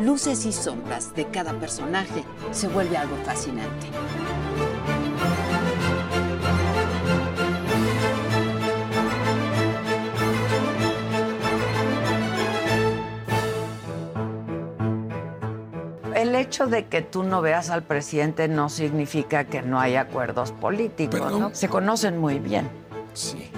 [0.00, 3.88] luces y sombras de cada personaje se vuelve algo fascinante.
[16.14, 20.50] El hecho de que tú no veas al presidente no significa que no hay acuerdos
[20.52, 21.40] políticos, Perdón.
[21.40, 21.54] ¿no?
[21.54, 22.68] Se conocen muy bien.
[23.12, 23.50] Sí.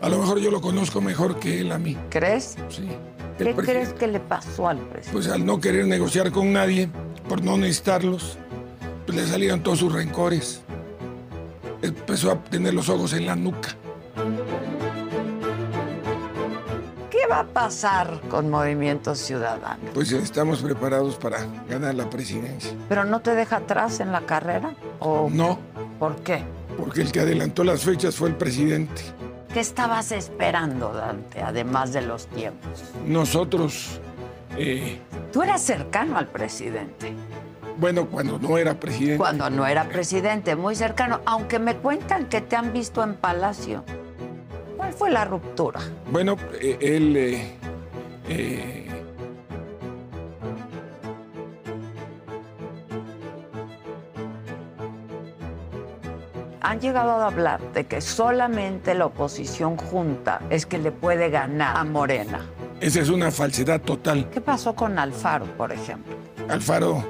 [0.00, 1.96] A lo mejor yo lo conozco mejor que él a mí.
[2.10, 2.56] ¿Crees?
[2.68, 2.88] Sí.
[3.38, 5.12] ¿Qué crees que le pasó al presidente?
[5.12, 6.88] Pues al no querer negociar con nadie,
[7.28, 8.38] por no necesitarlos,
[9.04, 10.62] pues le salieron todos sus rencores.
[11.82, 13.76] Empezó a tener los ojos en la nuca.
[17.10, 19.78] ¿Qué va a pasar con Movimiento Ciudadano?
[19.94, 22.72] Pues estamos preparados para ganar la presidencia.
[22.88, 24.74] ¿Pero no te deja atrás en la carrera?
[25.00, 25.58] ¿O No,
[25.98, 26.42] por qué?
[26.78, 29.00] porque el que adelantó las fechas fue el presidente.
[29.56, 32.84] ¿Qué estabas esperando, Dante, además de los tiempos?
[33.06, 33.98] Nosotros,
[34.58, 34.98] eh,
[35.32, 37.14] Tú eras cercano al presidente,
[37.78, 42.42] bueno, cuando no era presidente, cuando no era presidente, muy cercano, aunque me cuentan que
[42.42, 43.82] te han visto en Palacio.
[44.76, 45.80] ¿Cuál fue la ruptura?
[46.10, 47.54] bueno, eh, él eh,
[48.28, 48.85] eh,
[56.66, 61.76] Han llegado a hablar de que solamente la oposición junta es que le puede ganar
[61.76, 62.44] a Morena.
[62.80, 64.28] esa es una falsedad total.
[64.30, 66.16] ¿Qué pasó con Alfaro, por ejemplo?
[66.48, 67.04] Alfaro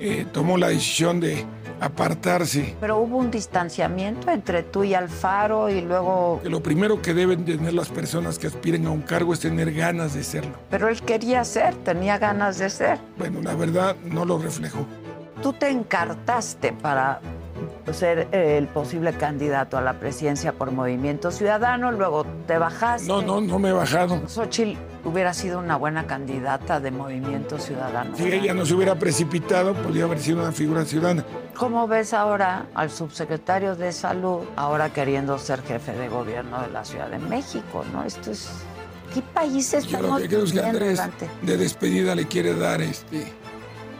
[0.00, 1.44] eh, tomó la decisión de
[1.78, 2.74] apartarse.
[2.80, 6.40] Pero hubo un distanciamiento entre tú y Alfaro y luego...
[6.42, 9.74] Que lo primero que deben tener las personas que aspiren a un cargo es tener
[9.74, 10.52] ganas de serlo.
[10.70, 12.98] Pero él quería ser, tenía ganas de ser.
[13.18, 14.86] Bueno, la verdad no lo reflejó.
[15.42, 17.20] Tú te encartaste para
[17.90, 23.08] ser eh, el posible candidato a la presidencia por Movimiento Ciudadano, luego te bajaste.
[23.08, 24.22] No, no, no me he bajado.
[24.28, 28.16] Xochitl hubiera sido una buena candidata de Movimiento Ciudadano.
[28.16, 31.24] Si ella no se hubiera precipitado, podría haber sido una figura ciudadana.
[31.56, 36.84] ¿Cómo ves ahora al subsecretario de Salud, ahora queriendo ser jefe de gobierno de la
[36.84, 37.84] Ciudad de México?
[37.92, 38.04] ¿no?
[38.04, 38.50] Esto es...
[39.12, 41.02] ¿Qué país Yo estamos lo que creo es que Andrés
[41.42, 43.30] de despedida le quiere dar este,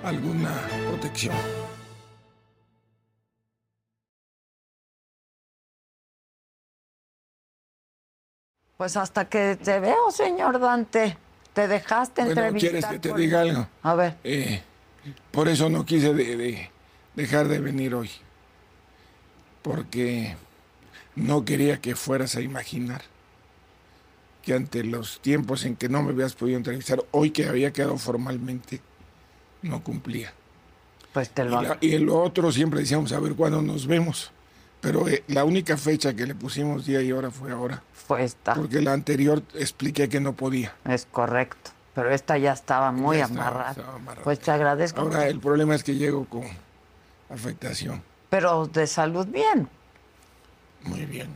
[0.02, 0.52] alguna
[0.88, 1.34] protección.
[8.82, 11.16] Pues hasta que te veo, señor Dante.
[11.52, 12.70] Te dejaste Bueno, entrevistar.
[12.72, 13.68] ¿quieres que te por- diga algo?
[13.84, 14.16] A ver.
[14.24, 14.60] Eh,
[15.30, 16.70] por eso no quise de- de
[17.14, 18.10] dejar de venir hoy.
[19.62, 20.34] Porque
[21.14, 23.02] no quería que fueras a imaginar
[24.42, 27.96] que ante los tiempos en que no me habías podido entrevistar, hoy que había quedado
[27.98, 28.80] formalmente,
[29.62, 30.32] no cumplía.
[31.12, 34.32] Pues te Y, lo la- y lo otro siempre decíamos a ver cuándo nos vemos.
[34.82, 37.82] Pero eh, la única fecha que le pusimos día y hora fue ahora.
[37.94, 38.52] fue esta.
[38.54, 40.74] Porque la anterior expliqué que no podía.
[40.84, 41.70] Es correcto.
[41.94, 43.70] Pero esta ya estaba muy Ya estaba- amarrada.
[43.70, 44.24] estaba amarrada.
[44.24, 45.00] Pues te agradezco.
[45.00, 46.42] Ahora el problema es que llego con
[47.30, 48.02] afectación.
[48.28, 49.68] Pero de salud bien.
[50.84, 51.28] Muy bien,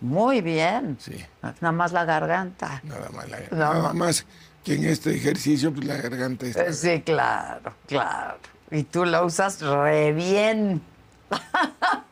[0.00, 0.96] Muy bien.
[1.00, 1.24] sí.
[1.42, 2.80] Nada más la garganta.
[2.84, 3.56] Nada más, la- No.
[3.74, 4.26] nada más
[4.64, 6.64] que en este ejercicio pues, la garganta está.
[6.66, 8.38] Eh, Sí, claro, claro.
[8.72, 10.82] Y tú la usas re bien.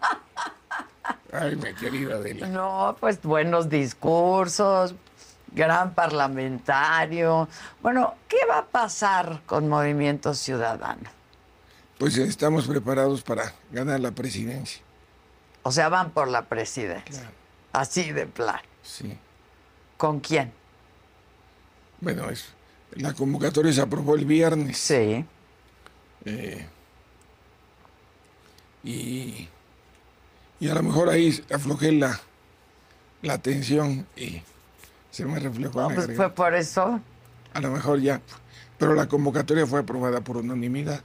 [1.33, 2.47] Ay, mi querida Adela.
[2.49, 4.95] No, pues buenos discursos,
[5.53, 7.49] gran parlamentario.
[7.83, 11.11] Bueno, ¿qué va a pasar con Movimiento Ciudadano?
[11.99, 14.83] Pues estamos preparados para ganar la presidencia.
[15.65, 17.21] O sea, van por la presidencia.
[17.21, 17.37] Claro.
[17.73, 18.61] Así de plan.
[18.83, 19.19] Sí.
[19.97, 20.53] ¿Con quién?
[22.01, 22.55] Bueno, es,
[22.93, 24.79] la convocatoria se aprobó el viernes.
[24.79, 25.25] Sí.
[26.25, 26.67] eh,
[28.85, 29.49] y,
[30.61, 32.19] y a lo mejor ahí aflojé la,
[33.23, 34.43] la atención y
[35.11, 37.01] se me reflejó en la Pues fue por eso.
[37.55, 38.21] A lo mejor ya.
[38.79, 41.03] Pero la convocatoria fue aprobada por unanimidad.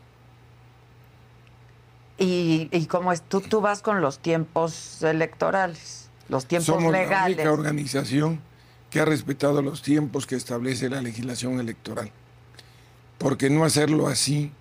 [2.17, 6.99] Y, y como es, tú, tú vas con los tiempos electorales, los tiempos Somos la
[6.99, 7.37] legales.
[7.37, 8.39] única organización
[8.91, 12.11] que ha respetado los tiempos que establece la legislación electoral.
[13.17, 14.51] Porque no hacerlo así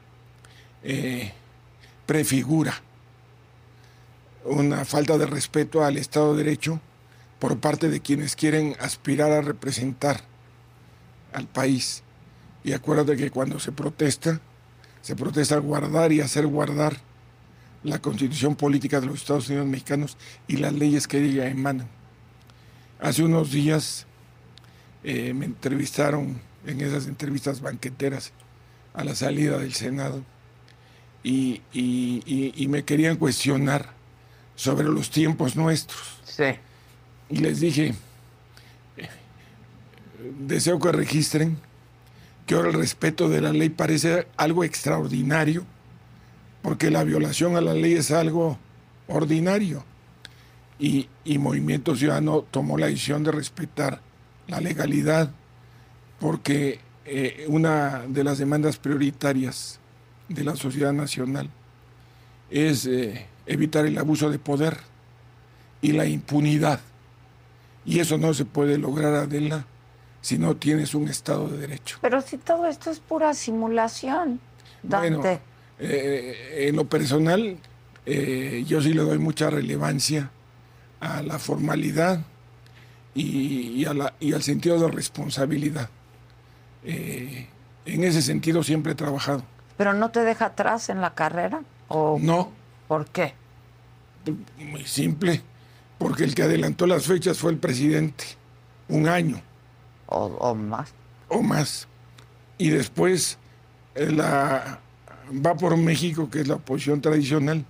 [0.82, 1.32] eh,
[2.06, 2.80] prefigura
[4.44, 6.80] una falta de respeto al Estado de Derecho
[7.38, 10.20] por parte de quienes quieren aspirar a representar
[11.32, 12.02] al país.
[12.64, 14.40] Y acuérdate que cuando se protesta,
[15.00, 16.96] se protesta guardar y hacer guardar
[17.82, 20.16] la constitución política de los Estados Unidos mexicanos
[20.46, 21.88] y las leyes que ella emanan.
[23.00, 24.06] Hace unos días
[25.02, 28.32] eh, me entrevistaron en esas entrevistas banqueteras
[28.94, 30.22] a la salida del Senado
[31.24, 31.60] y
[32.68, 34.01] me querían cuestionar
[34.54, 36.20] sobre los tiempos nuestros.
[36.24, 36.44] Sí.
[37.30, 37.94] Y les dije,
[40.40, 41.58] deseo que registren
[42.46, 45.64] que ahora el respeto de la ley parece algo extraordinario,
[46.62, 48.58] porque la violación a la ley es algo
[49.06, 49.84] ordinario.
[50.78, 51.08] Y,
[51.38, 54.00] Movimiento Ciudadano tomó la decisión de respetar
[54.48, 55.30] la legalidad,
[56.18, 59.78] porque eh, una de las demandas prioritarias
[60.28, 61.48] de la sociedad nacional
[62.50, 64.78] es eh, evitar el abuso de poder
[65.80, 66.80] y la impunidad.
[67.84, 69.66] Y eso no se puede lograr, Adela,
[70.20, 71.98] si no tienes un Estado de Derecho.
[72.00, 74.40] Pero si todo esto es pura simulación,
[74.82, 75.16] Dante.
[75.16, 75.40] Bueno,
[75.80, 77.58] eh, en lo personal,
[78.06, 80.30] eh, yo sí le doy mucha relevancia
[81.00, 82.20] a la formalidad
[83.14, 85.90] y, al sentido de responsabilidad.
[86.84, 87.48] Eh,
[87.84, 89.42] en ese sentido siempre he trabajado.
[89.76, 91.62] ¿Pero no te deja atrás en la carrera?
[91.88, 92.61] ¿O no.
[92.88, 93.34] ¿Por qué?
[94.58, 95.42] Muy simple,
[95.98, 98.24] porque el que adelantó las fechas fue el presidente,
[98.88, 99.40] un año.
[100.06, 100.92] O, más.
[101.28, 101.88] O más.
[102.58, 103.38] Y después
[103.94, 104.80] eh, la,
[105.32, 107.64] va por México, que es la oposición tradicional,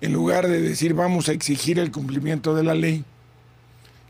[0.00, 3.04] en lugar de decir vamos a exigir el cumplimiento de la ley,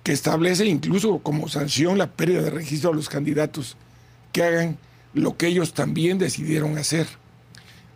[0.02, 3.76] que establece incluso como sanción la pérdida de registro a los candidatos
[4.32, 4.78] que hagan
[5.12, 7.06] lo que ellos también decidieron hacer.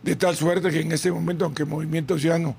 [0.05, 2.55] De tal suerte que en este momento, aunque Movimiento Ciudadano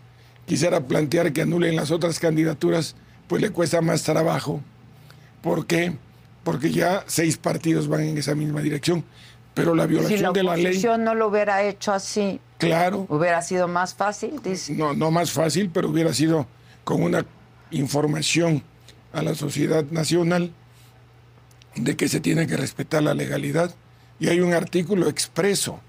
[0.46, 2.96] quisiera plantear que anulen las otras candidaturas,
[3.28, 4.60] pues le cuesta más trabajo.
[5.43, 5.96] ¿Por qué?
[6.43, 9.04] Porque ya seis partidos van en esa misma dirección.
[9.54, 10.81] Pero la violación de la ley.
[10.81, 12.40] Si la no lo hubiera hecho así.
[12.58, 13.06] Claro.
[13.08, 14.75] Hubiera sido más fácil, dice.
[14.75, 16.49] No, no más fácil, pero hubiera sido
[16.82, 17.25] con una
[17.70, 18.64] información
[19.12, 20.50] a la sociedad nacional
[21.76, 23.72] de que se tiene que respetar la legalidad.
[24.19, 25.81] Y hay un artículo expreso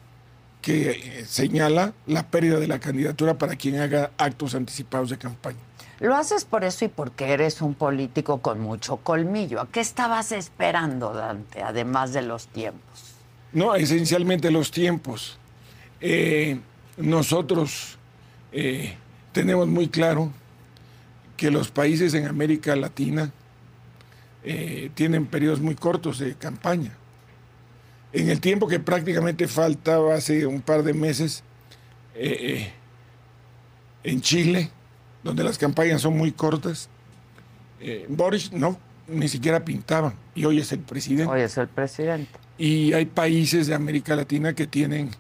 [0.68, 5.60] que eh, señala la pérdida de la candidatura para quien haga actos anticipados de campaña.
[6.02, 9.62] Lo haces por eso y porque eres un político con mucho colmillo.
[9.62, 13.14] ¿A qué estabas esperando, Dante, además de los tiempos?
[13.54, 15.38] No, esencialmente los tiempos.
[16.02, 16.60] Eh,
[16.98, 17.98] nosotros
[18.52, 18.98] eh,
[19.32, 20.34] tenemos muy claro
[21.38, 23.32] que los países en América Latina
[24.96, 26.96] tienen periodos muy cortos de campaña
[28.14, 31.44] en el tiempo que prácticamente faltaba hace un par de meses
[32.16, 32.74] eh, eh,
[34.04, 34.72] en Chile,
[35.24, 36.90] donde las campañas son muy cortas,
[37.80, 41.32] eh, Boris no, ni siquiera pintaba y hoy es el presidente.
[41.32, 42.32] Hoy es el presidente.
[42.58, 45.12] Y hay países de América Latina que tienen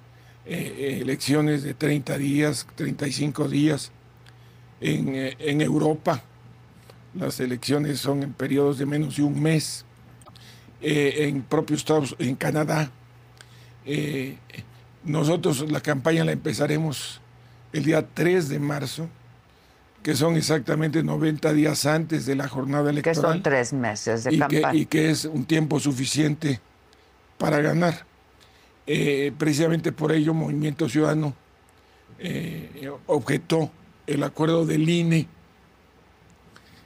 [0.45, 3.91] elecciones de 30 días, 35 días.
[4.79, 6.23] En, en Europa
[7.13, 9.85] las elecciones son en periodos de menos de un mes.
[10.81, 12.91] Eh, en propios Estados, en Canadá.
[13.85, 14.37] Eh,
[15.03, 17.19] nosotros la campaña la empezaremos
[17.73, 19.09] el día 3 de marzo,
[20.03, 23.15] que son exactamente 90 días antes de la jornada electoral.
[23.15, 24.71] Que son tres meses de y campaña.
[24.71, 26.59] Que, y que es un tiempo suficiente
[27.37, 28.05] para ganar.
[28.85, 31.33] Eh, precisamente por ello, Movimiento Ciudadano
[33.05, 33.71] objetó
[34.07, 35.27] el acuerdo del INE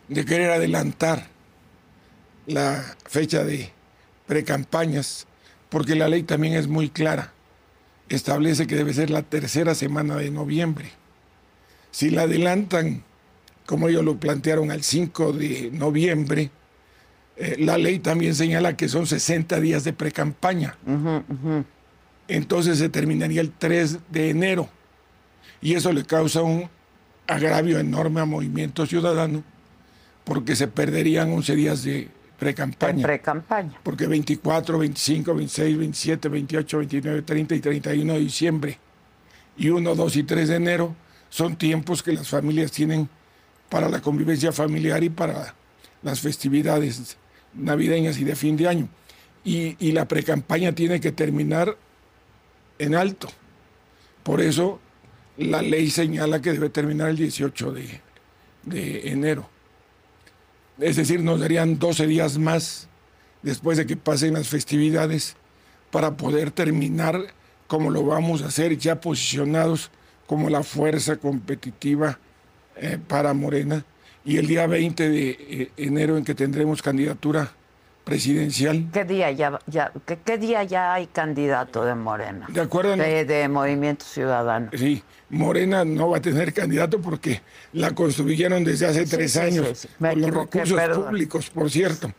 [0.10, 1.28] de querer adelantar
[2.48, 3.72] la fecha de
[4.32, 5.28] precampañas,
[5.68, 7.34] porque la ley también es muy clara.
[8.08, 10.90] Establece que debe ser la tercera semana de noviembre.
[11.92, 13.04] Si la adelantan,
[13.66, 16.50] como ellos lo plantearon, al 5 de noviembre,
[17.36, 20.78] eh, la ley también señala que son 60 días de precampaña.
[22.30, 24.70] Entonces se terminaría el 3 de enero.
[25.62, 26.70] Y eso le causa un
[27.28, 29.44] agravio enorme a Movimiento Ciudadano,
[30.24, 32.08] porque se perderían 11 días de
[32.42, 33.04] Pre-campaña.
[33.04, 33.80] Pre-campaña.
[33.84, 38.80] Porque 24, 25, 26, 27, 28, 29, 30 y 31 de diciembre
[39.58, 40.96] y 1, 2 y 3 de enero
[41.30, 43.08] son tiempos que las familias tienen
[43.70, 45.54] para la convivencia familiar y para
[46.02, 47.16] las festividades
[47.54, 48.90] navideñas y de fin de año.
[49.44, 51.78] Y, y la precampaña tiene que terminar
[52.80, 53.28] en alto.
[54.24, 54.80] Por eso
[55.38, 58.02] la ley señala que debe terminar el 18 de,
[58.64, 59.48] de enero
[60.82, 62.88] es decir, nos darían 12 días más
[63.44, 65.36] después de que pasen las festividades
[65.92, 67.34] para poder terminar
[67.68, 69.92] como lo vamos a hacer ya posicionados
[70.28, 72.20] como la fuerza competitiva
[72.76, 73.86] eh, para Morena.
[74.26, 77.54] Y el día 20 de eh, enero en que tendremos candidatura
[78.04, 78.90] presidencial.
[78.92, 82.48] ¿Qué día ya, ya qué, qué día ya hay candidato de Morena?
[82.50, 82.96] ¿De acuerdo?
[82.96, 84.70] De, de Movimiento Ciudadano.
[84.74, 87.42] Sí, Morena no va a tener candidato porque
[87.74, 91.06] la construyeron desde hace Sí, tres sí, años sí, con los recursos perdón.
[91.06, 92.12] públicos, por cierto,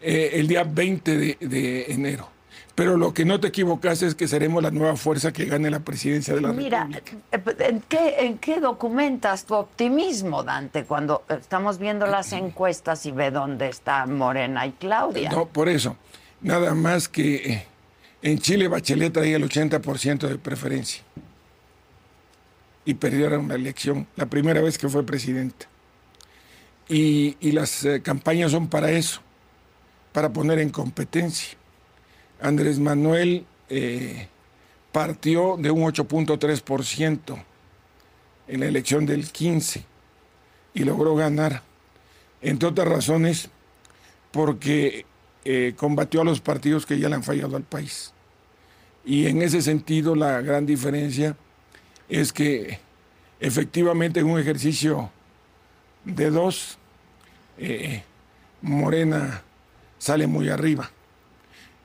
[0.00, 2.28] eh, el día 20 de, de enero.
[2.74, 5.80] Pero lo que no te equivocaste es que seremos la nueva fuerza que gane la
[5.80, 7.66] presidencia de la Mira, República.
[7.68, 13.30] ¿en qué, ¿en qué documentas tu optimismo, Dante, cuando estamos viendo las encuestas y ve
[13.30, 15.30] dónde está Morena y Claudia?
[15.30, 15.96] No, por eso.
[16.40, 17.66] Nada más que eh,
[18.22, 21.02] en Chile Bachelet traía el 80% de preferencia.
[22.84, 25.66] Y perdieron la elección, la primera vez que fue presidenta.
[26.88, 29.20] Y, y las eh, campañas son para eso,
[30.12, 31.56] para poner en competencia.
[32.42, 34.28] Andrés Manuel eh,
[34.90, 37.42] partió de un 8.3%
[38.48, 39.84] en la elección del 15
[40.74, 41.62] y logró ganar.
[42.40, 43.48] Entre otras razones,
[44.32, 45.06] porque
[45.44, 48.12] eh, combatió a los partidos que ya le han fallado al país.
[49.04, 51.36] Y en ese sentido la gran diferencia
[52.08, 52.80] es que
[53.38, 55.10] efectivamente en un ejercicio
[56.04, 56.78] de dos,
[57.58, 58.02] eh,
[58.60, 59.42] Morena
[59.98, 60.90] sale muy arriba.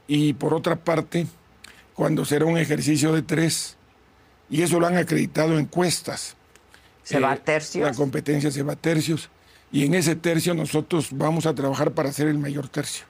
[0.07, 1.27] Y por otra parte,
[1.93, 3.77] cuando será un ejercicio de tres,
[4.49, 6.35] y eso lo han acreditado encuestas,
[7.03, 7.85] ¿Se va a tercios?
[7.89, 9.29] La competencia se va a tercios.
[9.71, 13.05] Y en ese tercio nosotros vamos a trabajar para ser el mayor tercio.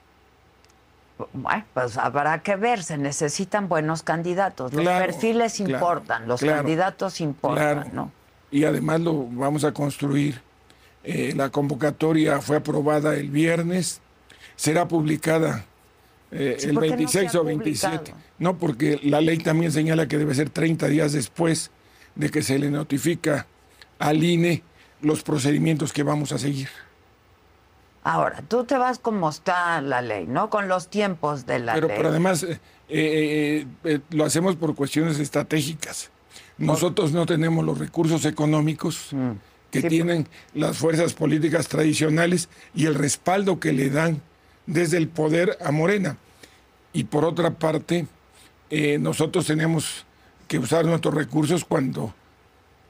[1.32, 4.72] Bueno, pues habrá que ver, se necesitan buenos candidatos.
[4.72, 7.90] Los Claro, perfiles claro, importan, los claro, candidatos importan.
[7.92, 8.12] ¿no?
[8.52, 10.40] Y además lo vamos a construir.
[11.02, 14.00] Eh, la convocatoria fue aprobada el viernes,
[14.56, 15.64] será publicada
[16.30, 17.96] eh, Sí, el ¿por qué no se 26 ha o 27.
[17.98, 18.22] publicado?
[18.38, 21.70] No, porque la ley también señala que debe ser 30 días después
[22.14, 23.46] de que se le notifica
[23.98, 24.62] al INE
[25.00, 26.68] los procedimientos que vamos a seguir.
[28.04, 30.48] Ahora, tú te vas como está la ley, ¿no?
[30.50, 31.96] Con los tiempos de la pero, ley.
[31.96, 32.58] pero además eh,
[32.88, 36.10] eh, eh, lo hacemos por cuestiones estratégicas.
[36.56, 39.08] Nosotros no tenemos los recursos económicos
[39.70, 39.82] que Mm.
[39.82, 44.22] Sí, tienen las fuerzas políticas tradicionales y el respaldo que le dan
[44.68, 46.16] desde el poder a Morena.
[46.92, 48.06] Y por otra parte,
[48.70, 50.04] eh, nosotros tenemos
[50.46, 52.14] que usar nuestros recursos cuando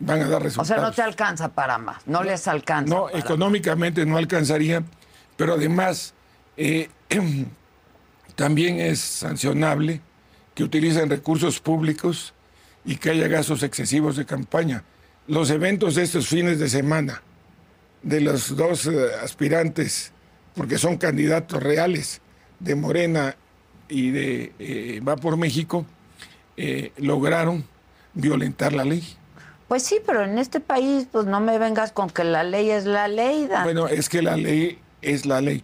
[0.00, 0.68] van a dar o resultados.
[0.68, 2.94] sea, no te alcanza para más, no les alcanza.
[2.94, 4.82] No, para económicamente no alcanzaría,
[5.36, 6.14] pero además
[6.56, 6.90] eh,
[8.34, 10.00] también es sancionable
[10.54, 12.34] que utilicen recursos públicos
[12.84, 14.82] y que haya gastos excesivos de campaña.
[15.28, 17.22] Los eventos de estos fines de semana
[18.02, 20.12] de los dos eh, aspirantes,
[20.58, 22.20] porque son candidatos reales
[22.58, 23.36] de Morena
[23.88, 25.86] y de eh, Va por México,
[26.56, 27.64] eh, lograron
[28.12, 29.04] violentar la ley.
[29.68, 32.86] Pues sí, pero en este país, pues no me vengas con que la ley es
[32.86, 33.72] la ley, Dante.
[33.72, 35.62] Bueno, es que la ley es la ley.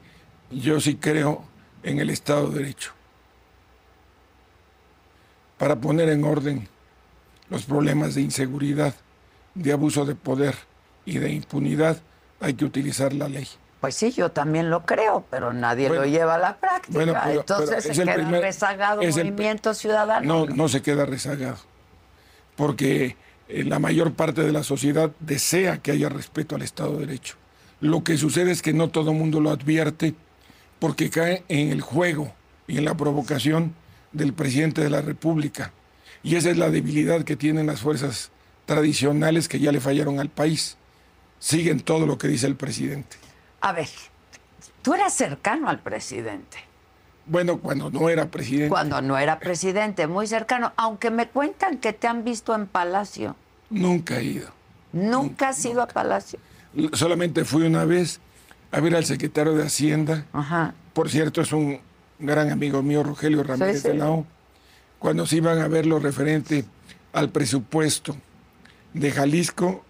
[0.53, 1.43] Yo sí creo
[1.83, 2.93] en el Estado de Derecho.
[5.59, 6.69] Para poner en orden
[7.51, 8.95] los problemas de inseguridad,
[9.57, 10.55] de abuso de poder
[11.05, 12.01] y de impunidad,
[12.39, 13.49] hay que utilizar la ley.
[13.85, 16.91] Pues sí, yo también lo creo, pero nadie Bueno, lo lleva a la práctica.
[16.95, 20.47] bueno, pero- Entonces pero se queda primer- rezagado el- Movimiento Ciudadano.
[20.47, 21.59] No, no se queda rezagado,
[22.57, 23.19] porque
[23.51, 27.35] eh, la mayor parte de la sociedad desea que haya respeto al Estado de Derecho.
[27.81, 30.15] Lo que sucede es que no todo el mundo lo advierte
[30.79, 32.33] porque cae en el juego
[32.67, 33.75] y en la provocación
[34.13, 35.73] del presidente de la República.
[36.23, 38.31] Y esa es la debilidad que tienen las fuerzas
[38.65, 40.79] tradicionales que ya le fallaron al país.
[41.39, 43.19] Siguen todo lo que dice el presidente.
[43.65, 43.89] A ver,
[44.83, 46.59] tú eras cercano al presidente.
[47.25, 48.69] Bueno, cuando no era presidente.
[48.69, 53.37] Cuando no era presidente, muy cercano, aunque me cuentan que te han visto en Palacio.
[53.71, 54.49] Nunca he ido.
[54.93, 56.39] Nunca has ido a Palacio.
[56.93, 58.21] Solamente fui una vez
[58.71, 60.27] a ver al secretario de Hacienda.
[60.35, 60.75] Ajá.
[60.93, 61.81] Por cierto, es un
[62.19, 64.27] gran amigo mío, Rogelio Ramírez de la O.
[64.99, 66.67] Cuando se iban a ver lo referente
[67.15, 68.15] al presupuesto
[68.93, 69.83] de Jalisco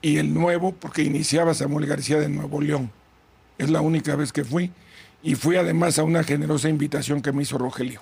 [0.00, 2.90] y el nuevo, porque iniciaba Samuel García de Nuevo León.
[3.58, 4.72] Es la única vez que fui.
[5.22, 8.00] Y fui además a una generosa invitación que me hizo Rogelio.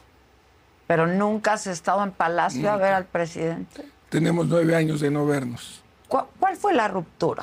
[0.86, 3.84] Pero nunca has estado en Palacio a ver al presidente.
[4.10, 5.80] Tenemos nueve años de no vernos.
[6.08, 7.42] ¿Cu- ¿Cuál fue la ruptura?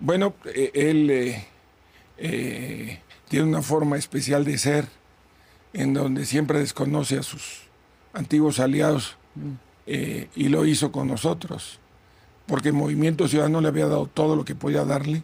[0.00, 1.46] Bueno, eh, él eh,
[2.18, 4.88] eh, tiene una forma especial de ser,
[5.72, 7.62] en donde siempre desconoce a sus
[8.12, 9.16] antiguos aliados
[9.86, 11.78] eh, y lo hizo con nosotros,
[12.46, 15.22] porque el Movimiento Ciudadano le había dado todo lo que podía darle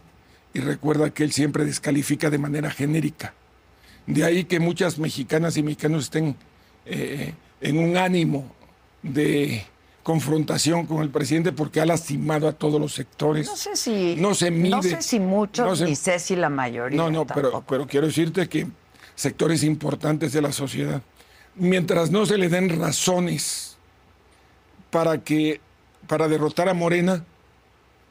[0.53, 3.35] y recuerda que él siempre descalifica de manera genérica.
[4.07, 6.37] De ahí que muchas mexicanas y mexicanos estén
[6.87, 8.51] eh, en un ánimo
[9.03, 9.65] de
[10.03, 13.47] confrontación con el presidente porque ha lastimado a todos los sectores.
[13.47, 14.17] No sé si.
[14.17, 14.71] No se mide.
[14.71, 16.97] No sé si muchos, No se- ni sé si la mayoría.
[16.97, 18.67] No, no, pero, pero quiero decirte que
[19.15, 21.03] sectores importantes de la sociedad.
[21.55, 23.77] Mientras no se le den razones
[24.91, 25.61] para que
[26.07, 27.25] para derrotar a Morena,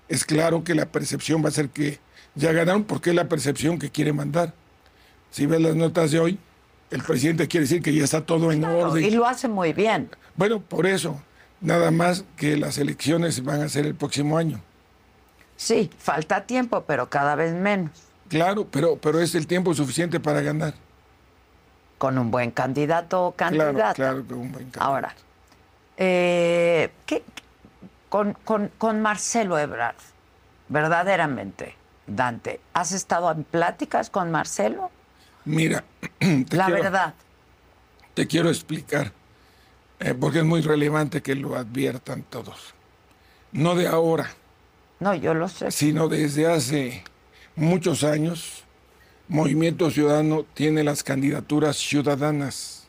[0.08, 2.00] es claro que la percepción va a ser que
[2.36, 4.54] ya ganaron porque es la percepción que quiere mandar.
[5.32, 6.40] Si ves las notas de hoy,
[6.92, 9.04] el presidente quiere decir que ya está todo en orden.
[9.04, 10.10] Y lo hace muy bien.
[10.36, 11.22] Bueno, por eso,
[11.62, 14.62] nada más que las elecciones van a ser el próximo año.
[15.56, 17.92] Sí, falta tiempo, pero cada vez menos.
[18.30, 20.74] Claro, pero, pero es el tiempo suficiente para ganar.
[21.98, 23.94] Con un buen candidato o candidata.
[23.94, 24.82] Claro, claro, con un buen candidato.
[24.82, 25.16] Ahora,
[25.98, 27.24] eh, ¿qué,
[28.08, 29.96] con, con, con Marcelo Ebrard,
[30.70, 31.76] verdaderamente,
[32.10, 34.92] Dante, ¿has estado en pláticas con Marcelo?
[35.46, 35.84] Mira,
[36.20, 37.14] te la quiero, verdad.
[38.14, 39.12] Te quiero explicar,
[40.00, 42.74] eh, porque es muy relevante que lo adviertan todos.
[43.52, 44.30] No de ahora.
[45.00, 45.72] No, yo lo sé.
[45.72, 47.04] Sino desde hace
[47.56, 48.64] muchos años,
[49.28, 52.88] Movimiento Ciudadano tiene las candidaturas ciudadanas.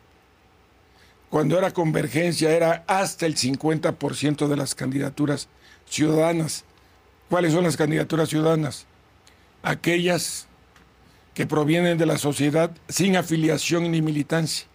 [1.29, 5.49] Cuando era convergencia era hasta el 50% de las candidaturas
[5.87, 6.65] ciudadanas.
[7.29, 8.87] ¿Cuáles son las candidaturas ciudadanas?
[9.63, 10.47] Aquellas
[11.35, 14.67] que provienen de la sociedad sin afiliación ni militancia,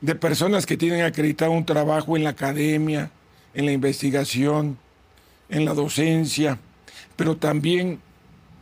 [0.00, 3.10] de personas que tienen acreditado un trabajo en la academia,
[3.54, 4.78] en la investigación,
[5.48, 6.58] en la docencia,
[7.16, 8.00] pero también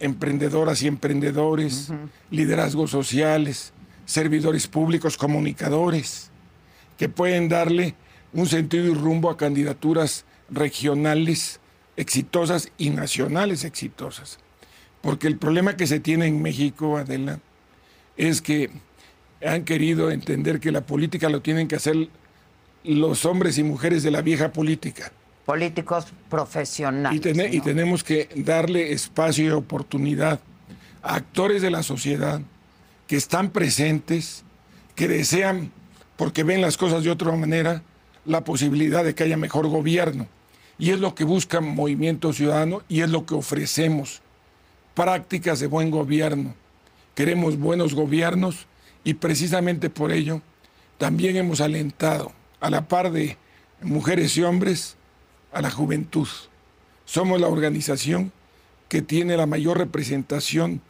[0.00, 2.08] emprendedoras y emprendedores, uh -huh.
[2.30, 3.72] liderazgos sociales,
[4.04, 6.30] servidores públicos, comunicadores,
[6.99, 7.94] que pueden darle
[8.32, 11.61] un sentido y rumbo a candidaturas regionales
[11.96, 14.38] exitosas y nacionales exitosas.
[15.02, 17.40] Porque el problema que se tiene en México, Adela,
[18.16, 18.71] es que
[19.44, 22.09] han querido entender que la política lo tienen que hacer
[22.85, 25.12] los hombres y mujeres de la vieja política.
[25.44, 27.18] Políticos profesionales.
[27.18, 27.44] Y, ten ¿no?
[27.44, 30.40] y tenemos que darle espacio y oportunidad
[31.02, 32.40] a actores de la sociedad
[33.09, 34.44] que están presentes,
[34.94, 35.73] que desean,
[36.16, 37.82] porque ven las cosas de otra manera,
[38.25, 40.28] la posibilidad de que haya mejor gobierno.
[40.78, 44.22] Y es lo que busca Movimiento Ciudadano y es lo que ofrecemos.
[44.94, 46.55] Prácticas de buen gobierno.
[47.14, 48.66] Queremos buenos gobiernos
[49.05, 50.42] y precisamente por ello
[50.98, 53.37] también hemos alentado a la par de
[53.81, 54.96] mujeres y hombres
[55.52, 56.28] a la juventud.
[57.05, 58.33] Somos la organización
[58.88, 60.81] que tiene la mayor representación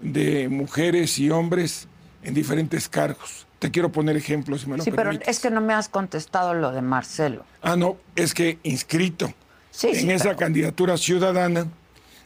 [0.00, 1.86] de mujeres y hombres
[2.24, 3.46] en diferentes cargos.
[3.60, 5.18] Te quiero poner ejemplos, si me lo Sí, permites.
[5.20, 7.44] pero es que no me has contestado lo de Marcelo.
[7.62, 9.32] Ah, no, es que inscrito
[9.70, 11.66] Sí, en sí, esa pero- candidatura ciudadana,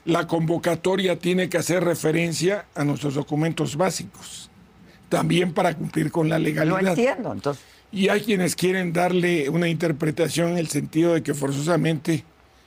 [0.07, 4.49] la convocatoria tiene que hacer referencia a nuestros documentos básicos,
[5.09, 6.88] también para cumplir con la legalidad.
[6.88, 7.62] entiendo, entonces.
[7.92, 12.25] Y hay quienes quieren darle una interpretación en el sentido de que forzosamente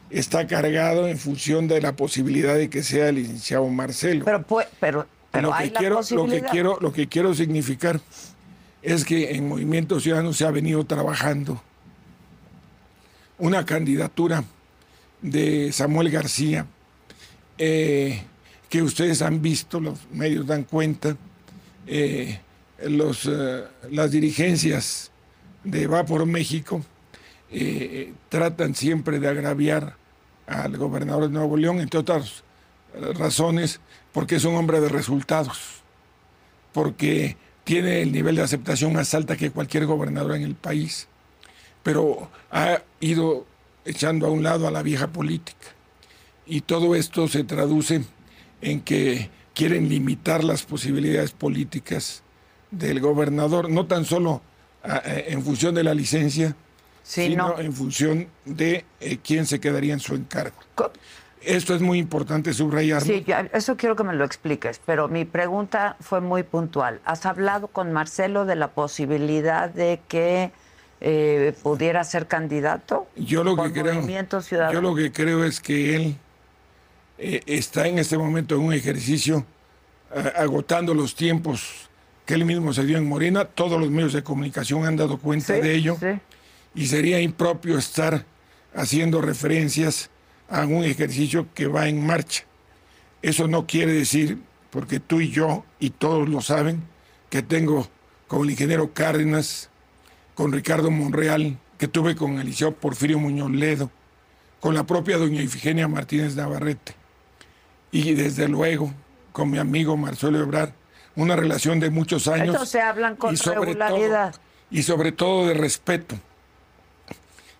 [0.09, 4.25] está cargado en función de la posibilidad de que sea el licenciado Marcelo.
[4.25, 7.33] Pero, pues, pero, pero lo, hay que la quiero, lo, que quiero, lo que quiero
[7.33, 8.01] significar
[8.81, 11.61] es que en Movimiento Ciudadano se ha venido trabajando
[13.37, 14.43] una candidatura
[15.21, 16.65] de Samuel García,
[17.59, 18.23] eh,
[18.69, 21.17] que ustedes han visto, los medios dan cuenta,
[21.85, 22.39] eh,
[22.87, 25.11] los, eh, las dirigencias
[25.65, 26.81] de Va por México
[28.29, 29.95] tratan siempre de agraviar
[30.47, 32.43] al gobernador de Nuevo León, entre otras
[33.15, 33.81] razones,
[34.13, 35.81] porque es un hombre de resultados,
[36.71, 41.07] porque tiene el nivel de aceptación más alta que cualquier gobernador en el país,
[41.81, 43.47] pero ha ido
[43.83, 45.78] echando a un lado a la vieja política.
[46.49, 48.03] Y todo esto se traduce
[48.61, 52.23] en que quieren limitar las posibilidades políticas
[52.71, 54.41] del gobernador, no tan solo
[54.83, 56.55] en función de la licencia,
[57.03, 57.59] Sí, sino no.
[57.59, 60.55] en función de eh, quién se quedaría en su encargo.
[61.41, 63.07] Esto es muy importante subrayarlo.
[63.07, 66.99] Sí, eso quiero que me lo expliques, pero mi pregunta fue muy puntual.
[67.05, 70.51] ¿Has hablado con Marcelo de la posibilidad de que
[71.01, 73.07] eh, pudiera ser candidato?
[73.15, 76.17] Yo lo que creo, yo lo que creo es que él
[77.19, 79.45] eh, está en este momento en un ejercicio
[80.15, 81.89] eh, agotando los tiempos
[82.25, 83.45] que él mismo se dio en Morena.
[83.45, 86.07] Todos los medios de comunicación han dado cuenta Sí, de ello sí.
[86.75, 88.25] y sería impropio estar
[88.73, 90.09] haciendo referencias
[90.49, 92.43] a un ejercicio que va en marcha.
[93.21, 96.83] Eso no quiere decir, porque tú y yo, y todos lo saben,
[97.29, 97.87] que tengo
[98.27, 99.69] con el ingeniero Cárdenas,
[100.35, 103.91] con Ricardo Monreal, que tuve con Eliseo Porfirio Muñoz Ledo,
[104.59, 106.93] con la propia doña Ifigenia Martínez Navarrete,
[107.91, 108.93] y desde luego
[109.31, 110.71] con mi amigo Marcelo Ebrard,
[111.15, 112.47] una relación de muchos años.
[112.49, 114.31] Entonces se hablan con y sobre regularidad.
[114.31, 116.15] todo- y sobre todo de respeto.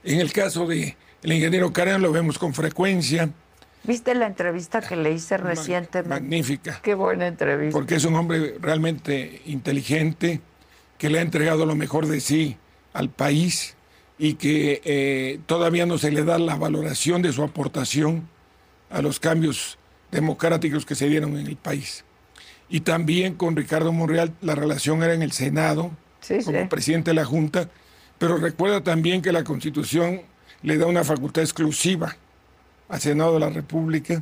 [0.04, 3.30] En el caso de el ingeniero Karen lo vemos con frecuencia,
[3.82, 6.10] ¿Viste la entrevista que le hice recientemente?
[6.10, 6.80] Magnífica.
[6.84, 7.72] Qué buena entrevista.
[7.72, 10.42] Porque es un hombre realmente inteligente,
[10.98, 12.58] que le ha entregado lo mejor de sí
[12.92, 13.78] al país
[14.18, 18.28] y que eh, todavía no se le da la valoración de su aportación
[18.90, 19.79] a los cambios
[20.12, 22.04] democráticos que se dieron en el país.
[22.70, 25.92] Y también con Ricardo Monreal la relación era en el Senado,
[26.46, 27.70] como presidente de la Junta,
[28.18, 30.22] pero recuerda también que la Constitución
[30.62, 32.16] le da una facultad exclusiva
[32.90, 34.22] al Senado de la República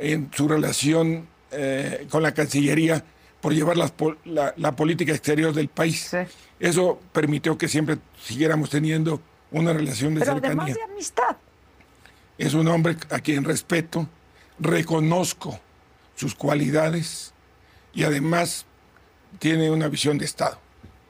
[0.00, 3.04] en su relación eh, con la Cancillería
[3.40, 6.10] por llevar la, política exterior del país.
[6.60, 10.62] Eso permitió que siempre siguiéramos teniendo una relación de Pero cercanía.
[10.62, 11.36] Además de amistad.
[12.38, 14.08] Es un hombre a quien respeto,
[14.62, 15.58] reconozco
[16.14, 17.32] sus cualidades
[17.92, 18.64] y además
[19.38, 20.58] tiene una visión de Estado.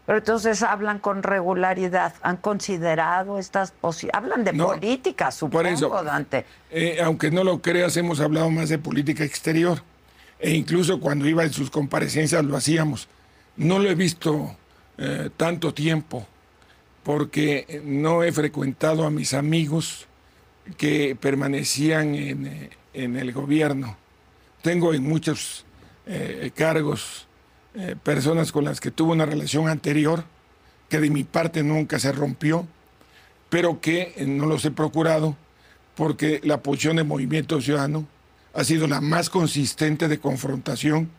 [0.07, 6.45] Pero entonces hablan con regularidad, han considerado estas posibilidades, hablan de política, supongo, Dante.
[6.71, 9.83] Eh, aunque no lo creas, hemos hablado más de política exterior.
[10.41, 13.09] E incluso cuando iba en sus comparecencias lo hacíamos.
[13.57, 14.57] No lo he visto
[14.99, 16.27] eh, tanto tiempo
[17.05, 20.09] porque no he frecuentado a mis amigos
[20.77, 23.97] que permanecían en, eh, el gobierno.
[24.63, 25.65] Tengo en muchos
[26.55, 27.27] cargos
[27.75, 30.25] eh, personas con las que tuve una relación anterior,
[30.91, 32.67] que de mi parte nunca se rompió,
[33.49, 35.37] pero que eh, no los he procurado
[35.95, 38.07] porque la posición de Movimiento Ciudadano
[38.53, 41.11] ha sido la más consistente de confrontación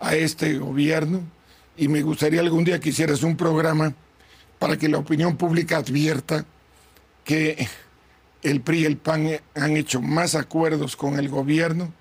[0.00, 1.22] a este gobierno
[1.76, 3.94] y me gustaría algún día que hicieras un programa
[4.58, 6.44] para que la opinión pública advierta
[7.22, 7.68] que
[8.44, 11.92] el PRI y el PAN han hecho más acuerdos con el gobierno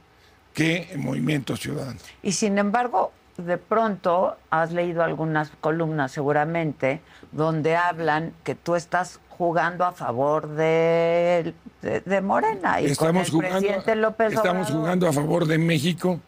[0.53, 1.99] que el Movimiento Ciudadano.
[2.21, 7.01] Y sin embargo, de pronto has leído algunas columnas seguramente
[7.31, 13.51] donde hablan que tú estás jugando a favor de, de, Morena y estamos con el
[13.51, 16.19] jugando, presidente López Estamos jugando a favor de México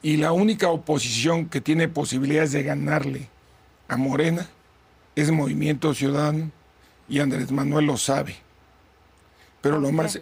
[0.00, 3.28] y la única oposición que tiene posibilidades de ganarle
[3.88, 4.46] a Morena
[5.14, 6.50] es Movimiento Ciudadano
[7.08, 8.36] y Andrés Manuel lo sabe.
[9.60, 10.18] Pero lo más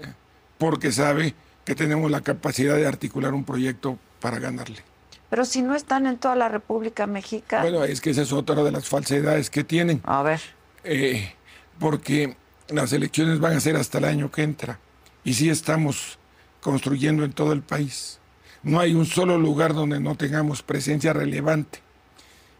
[0.58, 4.82] porque sabe que tenemos la capacidad de articular un proyecto para ganarle.
[5.30, 7.62] Pero si no están en toda la República Mexicana.
[7.62, 10.00] Bueno, es que esa es otra de las falsedades que tienen.
[10.04, 10.40] A ver.
[10.84, 11.34] Eh,
[11.78, 12.36] porque
[12.68, 14.78] las elecciones van a ser hasta el año que entra.
[15.24, 16.18] Y sí estamos
[16.60, 18.18] construyendo en todo el país.
[18.62, 21.80] No hay un solo lugar donde no tengamos presencia relevante.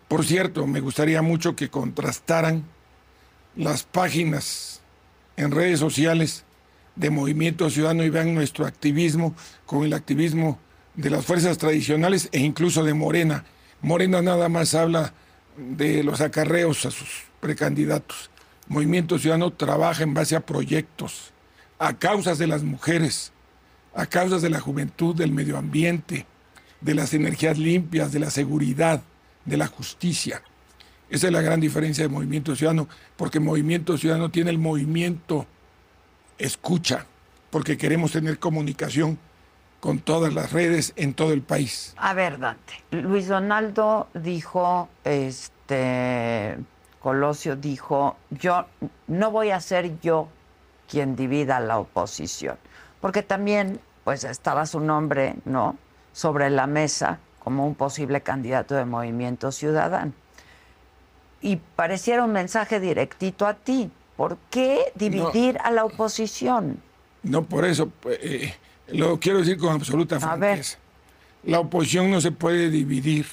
[0.07, 2.65] Por cierto, me gustaría mucho que contrastaran
[3.57, 4.81] las páginas
[5.37, 6.45] en redes sociales
[6.99, 9.35] de Movimiento Ciudadano y vean nuestro activismo
[9.67, 10.59] con el activismo
[10.95, 13.45] de las fuerzas tradicionales e incluso de Morena.
[13.81, 15.15] Morena nada más habla
[15.57, 18.31] de los acarreos a sus precandidatos.
[18.67, 21.33] Movimiento Ciudadano trabaja en base a proyectos,
[21.79, 23.33] a causas de las mujeres,
[23.95, 26.27] a causas de la juventud, del medio ambiente,
[26.81, 29.03] de las energías limpias, de la seguridad,
[29.45, 30.43] de la justicia.
[31.11, 35.47] Esa es la gran diferencia de Movimiento Ciudadano, porque Movimiento Ciudadano tiene el movimiento
[36.39, 37.07] escucha,
[37.51, 39.19] porque queremos tener comunicación
[39.81, 41.95] con todas las redes en todo el país.
[41.97, 46.59] A ver, Dante, Luis Donaldo dijo, este,
[47.01, 48.67] Colosio dijo, yo
[49.07, 50.29] no voy a ser yo
[50.89, 52.57] quien divida la oposición,
[53.01, 55.77] porque también, pues, estaba su nombre, ¿no?,
[56.13, 60.13] sobre la mesa como un posible candidato de Movimiento Ciudadano.
[61.41, 63.93] Y pareciera un mensaje directito a ti.
[64.19, 66.83] ¿Por qué dividir a la oposición?
[67.23, 67.93] No, por eso.
[68.05, 68.53] Eh,
[68.89, 70.77] lo quiero decir con absoluta franqueza.
[71.45, 73.27] La oposición no se puede dividir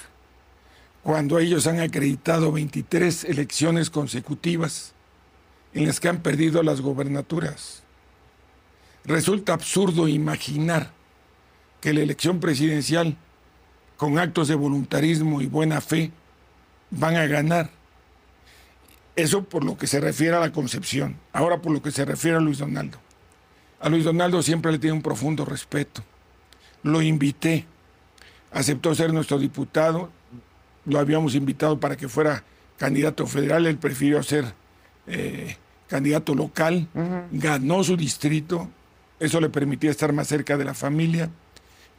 [1.01, 4.93] cuando ellos han acreditado 23 elecciones consecutivas
[5.73, 7.81] en las que han perdido las gobernaturas.
[9.05, 10.91] Resulta absurdo imaginar
[11.81, 13.17] que la elección presidencial,
[13.97, 16.11] con actos de voluntarismo y buena fe,
[16.91, 17.71] van a ganar.
[19.15, 21.17] Eso por lo que se refiere a la concepción.
[21.31, 22.97] Ahora por lo que se refiere a Luis Donaldo.
[23.79, 26.03] A Luis Donaldo siempre le tiene un profundo respeto.
[26.83, 27.65] Lo invité,
[28.51, 30.09] aceptó ser nuestro diputado,
[30.85, 32.43] lo habíamos invitado para que fuera
[32.77, 34.53] candidato federal, él prefirió ser
[35.07, 36.87] eh, candidato local,
[37.31, 38.69] ganó su distrito,
[39.19, 41.29] eso le permitía estar más cerca de la familia.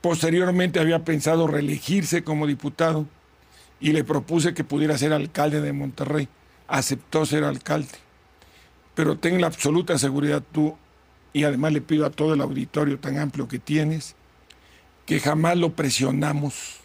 [0.00, 3.06] Posteriormente había pensado reelegirse como diputado
[3.80, 6.28] y le propuse que pudiera ser alcalde de Monterrey.
[6.68, 7.98] Aceptó ser alcalde.
[8.94, 10.76] Pero ten la absoluta seguridad tú
[11.32, 14.16] y además le pido a todo el auditorio tan amplio que tienes,
[15.04, 16.78] que jamás lo presionamos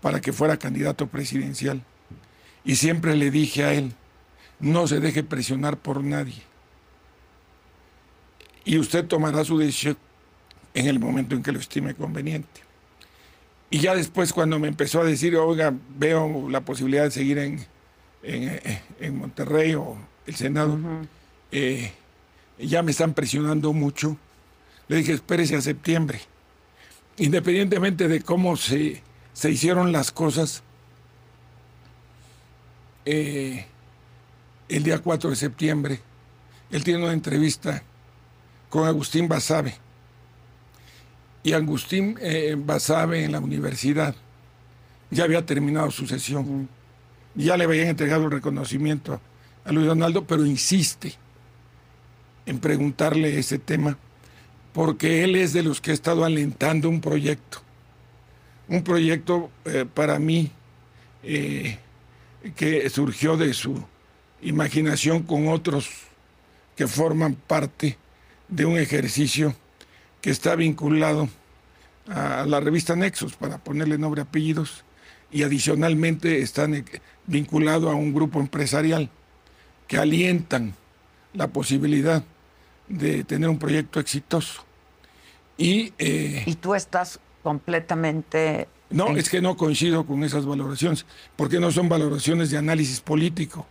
[0.00, 1.82] para que fuera candidato presidencial.
[2.64, 3.92] Y siempre le dije a él,
[4.60, 6.42] no se deje presionar por nadie.
[8.64, 9.98] Y usted tomará su decisión
[10.72, 12.62] en el momento en que lo estime conveniente.
[13.70, 17.66] Y ya después cuando me empezó a decir, oiga, veo la posibilidad de seguir en,
[18.22, 20.78] en, Monterrey o el Senado,
[21.50, 21.92] eh,
[22.58, 24.16] ya me están presionando mucho,
[24.88, 26.20] le dije, espérese a septiembre.
[27.18, 30.62] Independientemente de cómo se, se hicieron las cosas,
[33.04, 33.66] eh,
[34.68, 36.00] el día 4 de septiembre,
[36.70, 37.82] él tiene una entrevista
[38.70, 39.74] con Agustín Basabe.
[41.42, 44.14] Y Agustín eh, Basabe en la universidad
[45.10, 46.68] ya había terminado su sesión.
[47.34, 49.20] Ya le habían entregado el reconocimiento
[49.64, 51.14] a Luis Donaldo, pero insiste
[52.44, 53.96] en preguntarle ese tema,
[54.72, 57.62] porque él es de los que ha estado alentando un proyecto.
[58.68, 60.50] Un proyecto eh, para mí
[61.22, 61.78] eh,
[62.56, 63.82] que surgió de su
[64.42, 65.88] imaginación con otros
[66.76, 67.96] que forman parte
[68.48, 69.54] de un ejercicio
[70.20, 71.28] que está vinculado
[72.08, 74.84] a la revista Nexos, para ponerle nombre apellidos,
[75.30, 76.84] y adicionalmente están
[77.26, 79.10] vinculados a un grupo empresarial
[79.86, 80.74] que alientan
[81.34, 82.24] la posibilidad
[82.88, 84.64] de tener un proyecto exitoso.
[85.56, 88.68] Y, eh, ¿Y tú estás completamente...
[88.90, 91.06] No, es que no coincido con esas valoraciones,
[91.36, 93.66] porque no son valoraciones de análisis político,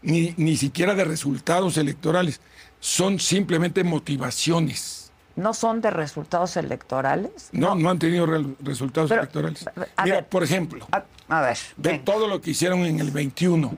[0.00, 2.40] ni, ni siquiera de resultados electorales
[2.80, 5.01] son simplemente motivaciones.
[5.34, 7.48] ¿No son de resultados electorales?
[7.52, 8.26] No, no, han tenido
[8.60, 9.64] resultados electorales.
[10.04, 10.86] Mira, por ejemplo,
[11.28, 13.74] a, ver, ve todo lo que hicieron en el 21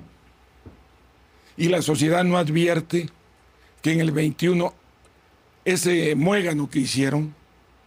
[1.56, 3.08] y la sociedad no advierte
[3.82, 4.74] que en el 21
[5.64, 7.34] ese muégano que hicieron,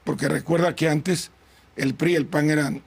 [0.03, 1.31] porque recuerda que antes
[1.75, 2.81] el PRI y el PAN eran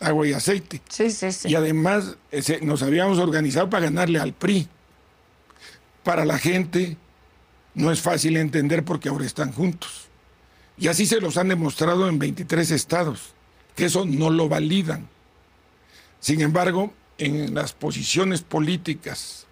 [0.00, 0.82] agua y aceite.
[0.88, 1.48] Sí, sí, sí.
[1.48, 2.16] Y además
[2.62, 4.68] nos habíamos organizado para ganarle al PRI.
[6.02, 6.96] Para la gente
[7.74, 10.08] no es fácil entender porque ahora están juntos.
[10.76, 13.32] Y así se los han demostrado en 23 estados,
[13.76, 15.08] que eso no lo validan.
[16.20, 19.46] Sin embargo, en las posiciones políticas,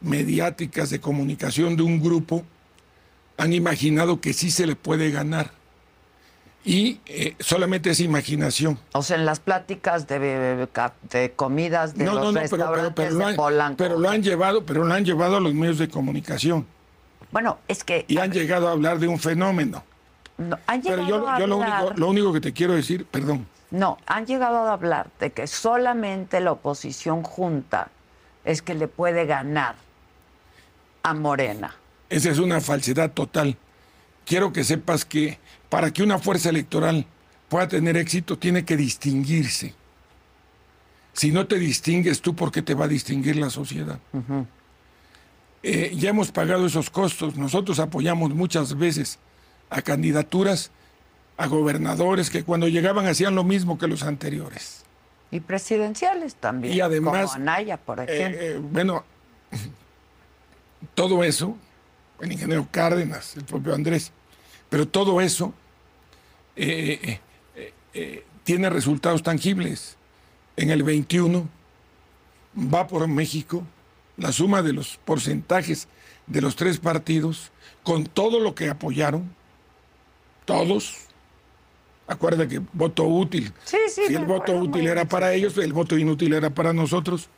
[0.00, 2.44] mediáticas de comunicación de un grupo,
[3.36, 5.50] han imaginado que sí se le puede ganar.
[6.64, 8.78] Y eh, solamente es imaginación.
[8.92, 14.22] O sea, en las pláticas de, de comidas de los restaurantes pero, pero lo han
[14.22, 16.66] llevado, pero lo han llevado a los medios de comunicación.
[17.30, 18.04] Bueno, es que...
[18.08, 19.84] Y han llegado a hablar de un fenómeno.
[20.38, 23.06] No, han llegado Pero yo, a yo lo, único, lo único que te quiero decir,
[23.06, 23.46] perdón.
[23.70, 27.88] No, han llegado a hablar de que solamente la oposición junta
[28.44, 29.76] es que le puede ganar
[31.02, 31.74] a Morena.
[32.08, 33.56] Esa es una falsedad total.
[34.24, 37.06] Quiero que sepas que para que una fuerza electoral
[37.48, 39.74] pueda tener éxito tiene que distinguirse.
[41.12, 43.98] Si no te distingues tú, ¿por qué te va a distinguir la sociedad?
[45.62, 47.36] Eh, ya hemos pagado esos costos.
[47.36, 49.18] Nosotros apoyamos muchas veces
[49.70, 50.70] a candidaturas
[51.36, 54.84] a gobernadores que cuando llegaban hacían lo mismo que los anteriores.
[55.30, 56.74] Y presidenciales también.
[56.74, 57.32] Y además.
[57.32, 58.40] Como Anaya, por eh, ejemplo.
[58.40, 59.04] Eh, bueno,
[60.94, 61.56] todo eso,
[62.20, 64.12] el ingeniero Cárdenas, el propio Andrés,
[64.70, 65.52] pero todo eso
[68.44, 69.96] tiene resultados tangibles.
[70.56, 71.48] En el 21
[72.72, 73.62] va por México
[74.16, 75.88] la suma de los porcentajes
[76.26, 77.52] de los tres partidos,
[77.82, 79.35] con todo lo que apoyaron,
[80.46, 80.96] todos,
[82.06, 86.50] acuerda que voto útil, si el voto útil era para ellos, el voto inútil era
[86.50, 87.28] para nosotros,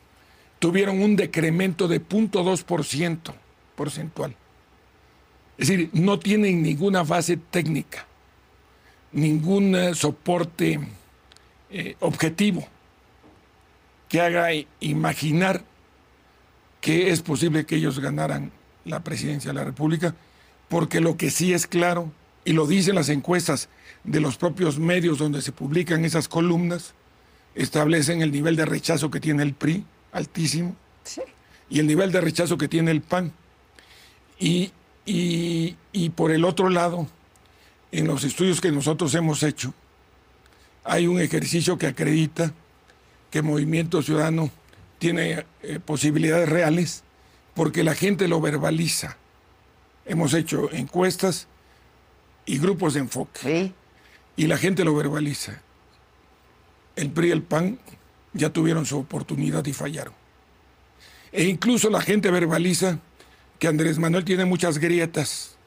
[0.59, 3.33] tuvieron un decremento de 0.2%
[3.75, 4.35] porcentual.
[5.57, 8.05] Es decir, no tienen ninguna base técnica,
[9.11, 10.79] ningún eh, soporte
[11.69, 12.65] eh, objetivo
[14.07, 15.63] que haga imaginar
[16.81, 18.51] que es posible que ellos ganaran
[18.85, 20.15] la presidencia de la República,
[20.67, 22.11] porque lo que sí es claro,
[22.49, 23.69] y lo dicen las encuestas
[24.03, 26.95] de los propios medios donde se publican esas columnas,
[27.53, 30.75] establecen el nivel de rechazo que tiene el PRI, altísimo,
[31.69, 33.31] y el nivel de rechazo que tiene el PAN.
[34.39, 34.71] Y,
[35.05, 37.07] y por el otro lado,
[37.91, 39.75] en los estudios que nosotros hemos hecho,
[40.83, 42.51] hay un ejercicio que acredita
[43.29, 44.49] que Movimiento Ciudadano
[44.97, 47.03] tiene eh, posibilidades reales
[47.53, 49.17] porque la gente lo verbaliza.
[50.07, 51.47] Hemos hecho encuestas
[52.49, 53.73] y grupos de enfoque.
[54.35, 55.61] Y la gente lo verbaliza.
[56.95, 57.77] El PRI y el PAN
[58.33, 60.15] ya tuvieron su oportunidad y fallaron.
[61.31, 62.97] E incluso la gente verbaliza
[63.59, 65.57] que Andrés Manuel tiene muchas grietas,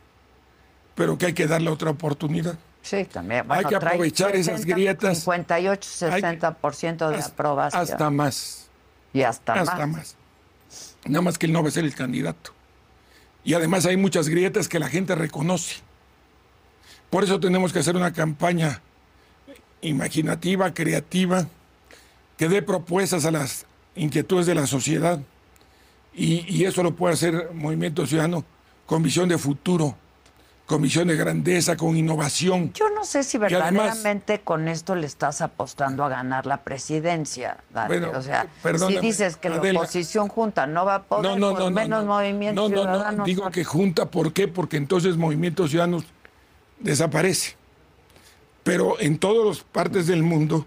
[0.97, 2.59] pero que hay que darle otra oportunidad.
[2.83, 3.45] Sí, también.
[3.49, 5.19] hay que aprovechar esas grietas.
[5.19, 7.81] 58, 60% de aprobación.
[7.81, 8.67] Hasta más.
[9.13, 10.17] Y hasta, hasta más.
[11.05, 12.53] Nada más que él no va a ser el candidato.
[13.45, 15.77] Y además hay muchas grietas que la gente reconoce.
[17.13, 18.81] Por eso tenemos que hacer una campaña
[19.83, 21.47] imaginativa, creativa,
[22.39, 25.21] que dé propuestas a las inquietudes de la sociedad.
[26.15, 28.47] Y, y eso lo puede hacer Movimiento Ciudadano
[28.87, 29.95] con visión de futuro,
[30.65, 32.73] con visión de grandeza, con innovación.
[32.73, 37.59] Yo no sé si además- verdaderamente con esto le estás apostando a ganar la presidencia.
[37.89, 38.47] Bueno, o sea,
[38.89, 41.77] si dices que la oposición junta no va a poder, No, no, pues no, no,
[41.77, 42.15] menos no.
[42.15, 43.25] movimiento No, no, no, ciudadano.
[43.25, 44.49] Digo que junta, ¿por qué?
[44.49, 46.03] Porque entonces Movimiento Ciudadano
[46.83, 47.57] desaparece.
[48.63, 50.67] Pero en todas las partes del mundo,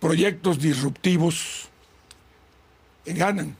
[0.00, 1.68] proyectos disruptivos
[3.06, 3.56] ganan.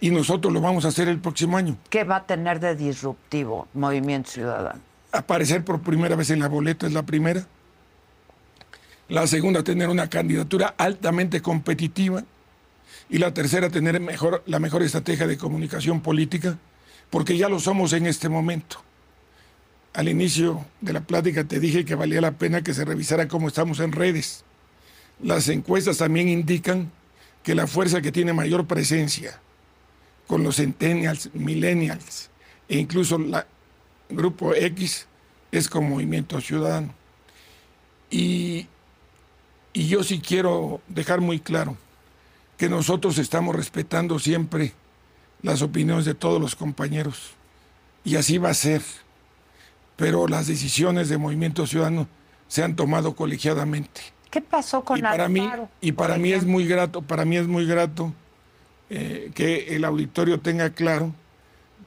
[0.00, 1.76] Y nosotros lo vamos a hacer el próximo año.
[1.90, 4.80] ¿Qué va a tener de disruptivo Movimiento Ciudadano?
[5.12, 7.46] Aparecer por primera vez en la boleta es la primera.
[9.08, 12.24] La segunda, tener una candidatura altamente competitiva.
[13.10, 16.56] Y la tercera, tener mejor, la mejor estrategia de comunicación política,
[17.10, 18.82] porque ya lo somos en este momento.
[19.94, 23.48] Al inicio de la plática te dije que valía la pena que se revisara cómo
[23.48, 24.44] estamos en redes.
[25.22, 26.90] Las encuestas también indican
[27.42, 29.40] que la fuerza que tiene mayor presencia
[30.26, 32.30] con los centennials, millennials
[32.68, 33.46] e incluso la
[34.08, 35.06] grupo X
[35.50, 36.94] es con Movimiento Ciudadano.
[38.10, 38.66] Y,
[39.72, 41.76] y yo sí quiero dejar muy claro
[42.56, 44.72] que nosotros estamos respetando siempre
[45.42, 47.32] las opiniones de todos los compañeros.
[48.04, 48.82] Y así va a ser.
[49.96, 52.08] Pero las decisiones de Movimiento Ciudadano
[52.48, 54.00] se han tomado colegiadamente.
[54.30, 57.36] ¿Qué pasó con y para mí Alfaro, y para mí es muy grato para mí
[57.36, 58.14] es muy grato
[58.88, 61.12] eh, que el auditorio tenga claro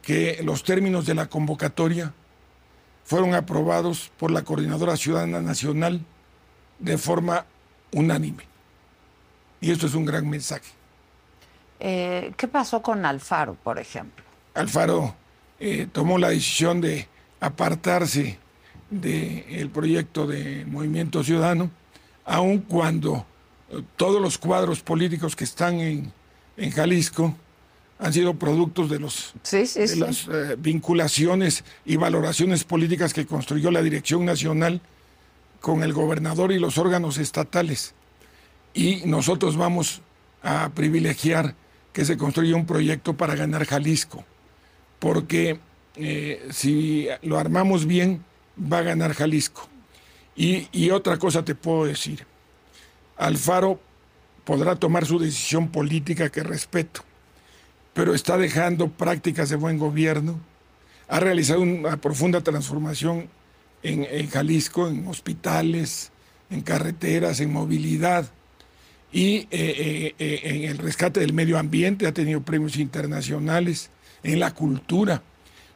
[0.03, 2.13] que los términos de la convocatoria
[3.03, 6.01] fueron aprobados por la coordinadora ciudadana nacional
[6.77, 7.45] de forma
[7.91, 8.43] unánime
[9.59, 10.71] y esto es un gran mensaje
[11.79, 14.23] Eh, ¿Qué pasó con Alfaro, por ejemplo?
[14.53, 15.15] Alfaro
[15.59, 17.07] eh, tomó la decisión de
[17.45, 18.37] apartarse
[18.89, 21.71] del proyecto de Movimiento Ciudadano,
[22.23, 23.25] aun cuando
[23.69, 26.11] eh, todos los cuadros políticos que están en,
[26.57, 27.35] en Jalisco
[27.97, 29.99] han sido productos de, los, Sí, sí, de sí.
[29.99, 34.81] las eh, vinculaciones y valoraciones políticas que construyó la Dirección Nacional
[35.61, 37.93] con el gobernador y los órganos estatales.
[38.73, 40.01] Y nosotros vamos
[40.43, 41.55] a privilegiar
[41.93, 44.25] que se construya un proyecto para ganar Jalisco,
[44.99, 45.59] porque
[45.97, 48.23] eh, si lo armamos bien,
[48.59, 49.67] va a ganar Jalisco.
[50.35, 52.25] Y, otra cosa te puedo decir,
[53.15, 53.79] Alfaro
[54.43, 57.01] podrá tomar su decisión política que respeto,
[57.93, 60.39] pero está dejando prácticas de buen gobierno,
[61.07, 63.29] ha realizado una profunda transformación
[63.81, 66.11] en, Jalisco, en hospitales,
[66.49, 68.29] en carreteras, en movilidad
[69.13, 73.89] y eh, eh, en el rescate del medio ambiente, ha tenido premios internacionales,
[74.23, 75.21] en la cultura.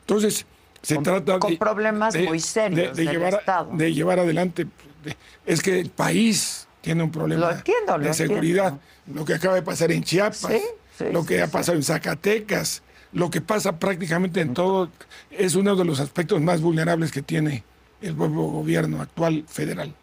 [0.09, 0.47] Entonces,
[0.81, 1.57] se Con- trata con de...
[1.57, 3.69] problemas muy serios del llevar, a- Estado.
[3.73, 4.65] de llevar adelante.
[5.03, 8.73] de- es que el país tiene un problema Lo entiendo, lo de seguridad.
[9.13, 10.61] Lo que acaba de pasar en Chiapas, Sí,
[10.97, 12.81] sí, lo que sí, ha pasado en Zacatecas,
[13.13, 14.89] lo que pasa prácticamente en todo,
[15.29, 17.63] es uno de los aspectos más vulnerables que tiene
[18.01, 19.93] el nuevo gobierno actual federal.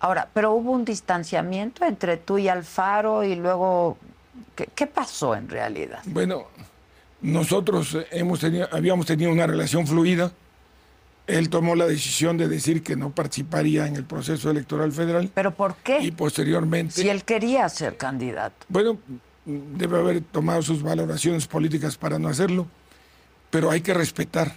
[0.00, 3.96] Ahora, pero hubo un distanciamiento entre tú y Alfaro y luego,
[4.56, 6.00] ¿qué, qué pasó en realidad?
[6.06, 6.46] Bueno,
[7.24, 10.32] nosotros hemos tenido, habíamos tenido una relación fluida.
[11.26, 15.54] Él tomó la decisión de decir que no participaría en el proceso electoral federal ¿Pero
[15.54, 16.12] por y qué?
[16.14, 18.66] posteriormente, Si él quería ser candidato.
[18.68, 18.98] bueno,
[19.46, 22.66] debe haber tomado sus valoraciones políticas para no hacerlo,
[23.50, 24.52] pero hay que respetar,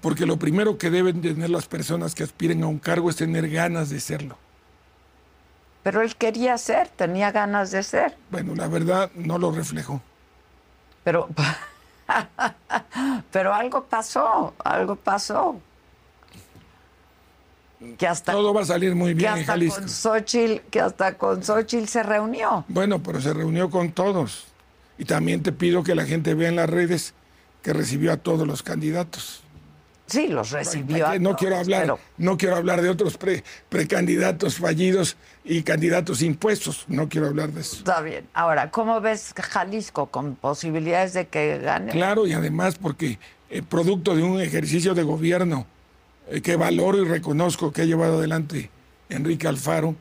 [0.00, 3.50] porque lo primero que deben tener las personas que aspiren a un cargo es tener
[3.50, 4.38] ganas de serlo.
[5.82, 8.16] Pero él quería ser, tenía ganas de ser.
[8.30, 10.00] Bueno, la verdad no lo reflejó.
[11.02, 11.28] Pero,
[13.32, 15.60] pero algo pasó, algo pasó.
[17.98, 19.80] Que hasta, Todo va a salir muy que bien en Jalisco.
[19.80, 22.64] con Xochitl, que hasta con Xochitl se reunió.
[22.68, 24.46] Bueno, pero se reunió con todos.
[24.96, 27.14] Y también te pido que la gente vea en las redes
[27.62, 29.43] que recibió a todos los candidatos.
[30.06, 31.08] Sí, los recibió.
[31.18, 36.20] no todos, quiero hablar, pero- no quiero hablar de otros pre- precandidatos fallidos y candidatos
[36.22, 36.84] impuestos.
[36.88, 37.76] No quiero hablar de eso.
[37.76, 38.26] Está bien.
[38.34, 41.92] Ahora, ¿cómo ves Jalisco con posibilidades de que gane?
[41.92, 43.18] Claro, y además porque
[43.50, 45.66] eh, producto de un ejercicio de gobierno
[46.28, 48.70] eh, que valoro y reconozco que ha llevado adelante
[49.08, 49.94] Enrique Alfaro,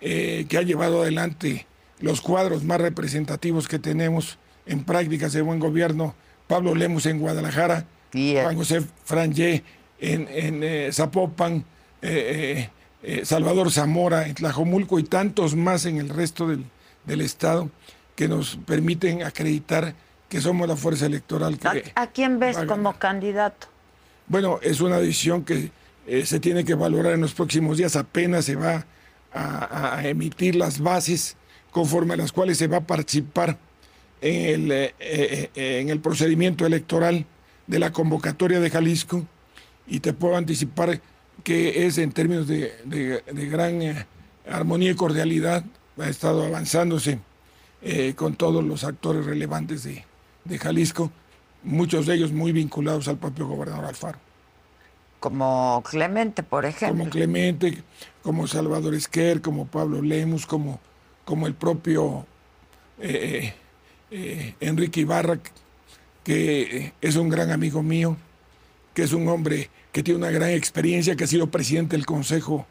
[0.00, 1.66] eh, que ha llevado adelante
[2.00, 6.14] los cuadros más representativos que tenemos en prácticas de buen gobierno,
[6.48, 9.62] Pablo Lemos en Guadalajara, Juan José Frangé
[9.98, 11.64] en, en, eh, Zapopan,
[12.02, 12.68] eh,
[13.02, 16.64] eh, Salvador Zamora en Tlajomulco y tantos más en el resto del,
[17.04, 17.70] del estado
[18.14, 19.94] que nos permiten acreditar
[20.28, 23.68] que somos la fuerza electoral que ¿A, a quién ves como candidato?
[24.26, 25.70] Bueno, es una decisión que
[26.24, 27.94] se tiene que valorar en los próximos días.
[27.94, 28.86] Apenas se va
[29.32, 31.36] a, emitir las bases
[31.70, 33.56] conforme a las cuales se va a participar
[34.20, 37.24] en el, en el procedimiento electoral
[37.66, 39.24] de la convocatoria de Jalisco.
[39.86, 41.00] Y te puedo anticipar
[41.44, 43.80] que es en términos de, de, gran
[44.48, 45.64] armonía y cordialidad,
[45.98, 47.20] ha estado avanzándose
[48.16, 50.04] con todos los actores relevantes de,
[50.44, 51.12] de Jalisco,
[51.62, 54.18] muchos de ellos muy vinculados al propio gobernador Alfaro
[55.26, 56.98] como Clemente, por ejemplo.
[56.98, 57.82] Como Clemente,
[58.22, 60.78] como Salvador Esquer, como Pablo Lemus, como,
[61.24, 62.26] como el propio
[63.00, 63.52] eh,
[64.10, 65.40] eh, Enrique Ibarra,
[66.26, 68.16] que es un gran amigo mío,
[68.94, 72.66] que es un hombre que tiene una gran experiencia, que ha sido presidente del Consejo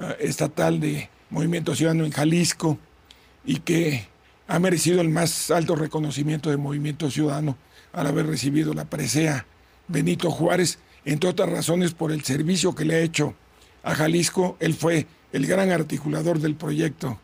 [0.00, 2.78] eh, Estatal de Movimiento Ciudadano en Jalisco
[3.44, 4.08] y que
[4.48, 7.58] ha merecido el más alto reconocimiento de Movimiento Ciudadano
[7.92, 9.44] al haber recibido la presea
[9.88, 13.34] Benito Juárez entre otras razones por el servicio que le ha hecho
[13.82, 14.56] a Jalisco.
[14.58, 17.20] Él fue el gran articulador del proyecto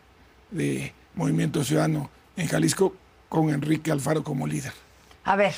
[0.51, 2.95] de Movimiento Ciudadano en Jalisco
[3.31, 4.75] con Enrique Alfaro como líder.
[5.25, 5.55] A ver,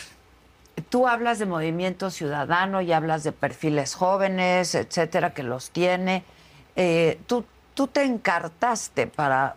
[0.89, 6.25] tú hablas de Movimiento Ciudadano y hablas de perfiles jóvenes, etcétera, que los tiene.
[6.77, 7.45] Eh, tú,
[7.75, 9.57] tú te encartaste para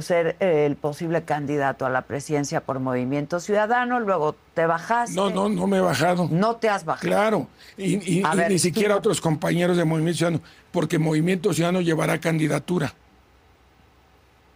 [0.00, 5.14] ser el posible candidato a la presidencia por Movimiento Ciudadano, luego te bajaste.
[5.14, 6.28] No, no, no me he bajado.
[6.30, 7.06] No te has bajado.
[7.06, 12.94] Claro, y, ni siquiera otros compañeros de Movimiento Ciudadano, porque Movimiento Ciudadano llevará candidatura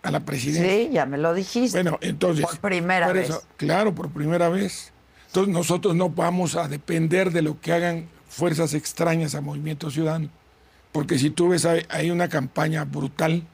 [0.02, 0.70] a la presidencia.
[0.70, 1.82] Sí, ya me lo dijiste.
[1.82, 2.44] Bueno, entonces.
[2.44, 3.30] Por primera vez.
[3.56, 4.92] claro, por primera vez.
[5.26, 10.28] Entonces nosotros no vamos a depender de lo que hagan fuerzas extrañas a Movimiento Ciudadano.
[10.90, 13.44] Porque si tú ves, hay una campaña brutal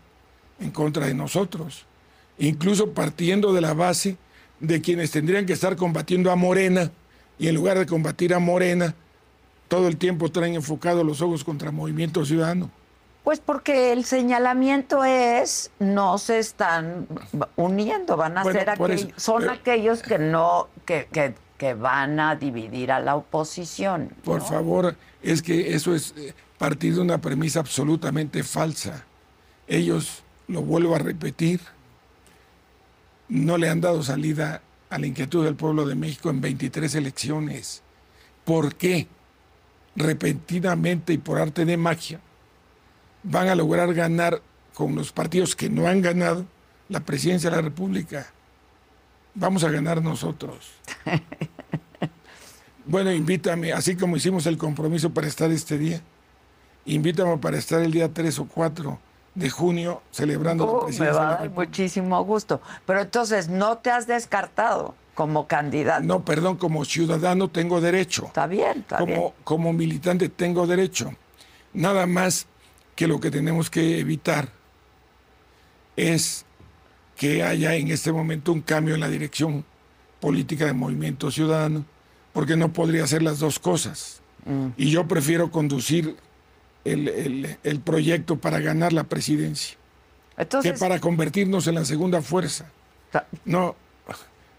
[0.60, 1.86] en contra de nosotros,
[2.38, 4.16] incluso partiendo de la base
[4.58, 6.90] de quienes tendrían que estar combatiendo a Morena
[7.38, 8.94] y en lugar de combatir a Morena,
[9.68, 12.70] todo el tiempo traen enfocados los ojos contra Movimiento Ciudadano.
[13.28, 17.06] Pues porque el señalamiento es no se están
[17.56, 22.90] uniendo, van a ser aquellos, son aquellos que no que, que, que, van a dividir
[22.90, 24.08] a la oposición.
[24.24, 29.04] Por favor, es que eso es eh, partir de una premisa absolutamente falsa.
[29.66, 31.60] Ellos lo vuelvo a repetir,
[33.28, 37.82] no le han dado salida a la inquietud del pueblo de México en 23 elecciones.
[38.46, 39.06] ¿Por qué?
[39.96, 42.20] Repentinamente y por arte de magia
[43.22, 44.40] van a lograr ganar
[44.74, 46.44] con los partidos que no han ganado
[46.88, 48.26] la presidencia de la República.
[49.34, 50.70] Vamos a ganar nosotros.
[52.88, 56.00] Bueno, invítame, así como hicimos el compromiso para estar este día,
[56.86, 58.98] invítame para estar el día 3 o 4
[59.34, 61.04] de junio celebrando la presidencia.
[61.04, 62.62] Me va a dar muchísimo gusto.
[62.86, 66.02] Pero entonces, ¿no te has descartado como candidato?
[66.02, 68.24] No, perdón, como ciudadano tengo derecho.
[68.24, 69.32] Está bien, está como, bien.
[69.44, 71.12] Como militante tengo derecho.
[71.74, 72.46] Nada más
[72.98, 74.48] que lo que tenemos que evitar
[75.94, 76.44] es
[77.16, 79.64] que haya en este momento un cambio en la dirección
[80.18, 81.84] política del movimiento ciudadano,
[82.32, 84.20] porque no podría hacer las dos cosas.
[84.46, 84.70] Mm.
[84.76, 86.16] Y yo prefiero conducir
[86.84, 89.78] el, proyecto para ganar la presidencia.
[90.60, 92.68] que para convertirnos en la segunda fuerza.
[93.44, 93.76] No,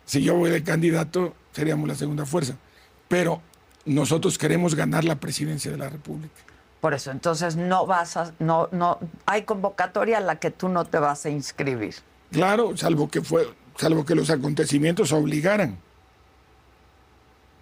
[0.05, 2.55] si yo voy de candidato, seríamos la segunda fuerza.
[3.09, 3.41] Pero
[3.83, 6.49] nosotros queremos ganar la presidencia de la República.
[6.82, 10.86] Por eso, entonces no vas a, no, no, hay convocatoria a la que tú no
[10.86, 11.95] te vas a inscribir.
[12.32, 15.77] Claro, salvo que fue, salvo que los acontecimientos obligaran.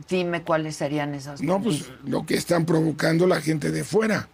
[0.07, 1.41] Dime cuáles serían esas.
[1.41, 4.29] No, pues lo que están provocando la gente de fuera.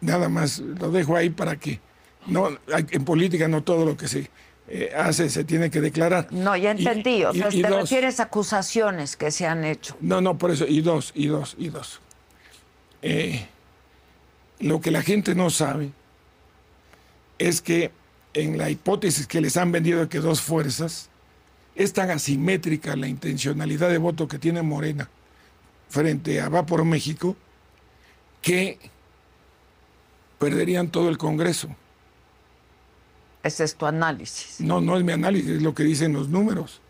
[0.00, 1.80] Nada más lo dejo ahí para que
[2.26, 4.30] no en política no todo lo que se
[4.74, 6.28] eh, hace se tiene que declarar.
[6.30, 7.24] No, ya entendí.
[7.24, 9.94] o sea, te refieres a acusaciones que se han hecho.
[10.00, 10.66] No, no, por eso.
[10.66, 12.00] Y dos, y dos, y dos.
[13.02, 13.46] Eh,
[14.60, 15.90] lo que la gente no sabe
[17.38, 17.90] es que
[18.32, 21.10] en la hipótesis que les han vendido de que dos fuerzas,
[21.74, 25.10] es tan asimétrica la intencionalidad de voto que tiene Morena
[25.90, 27.36] frente a Va por México
[28.40, 28.78] que
[30.38, 31.68] perderían todo el Congreso.
[33.42, 34.60] Ese es tu análisis.
[34.60, 36.80] No, no es mi análisis, es lo que dicen los números.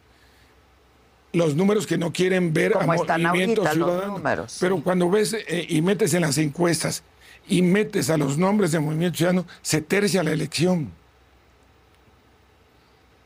[1.33, 4.19] Los números que no quieren ver a Movimiento Ciudadano.
[4.19, 7.03] Números, Pero cuando ves eh, y metes en las encuestas
[7.49, 10.93] y metes a los nombres de Movimiento Ciudadano, se tercia la elección.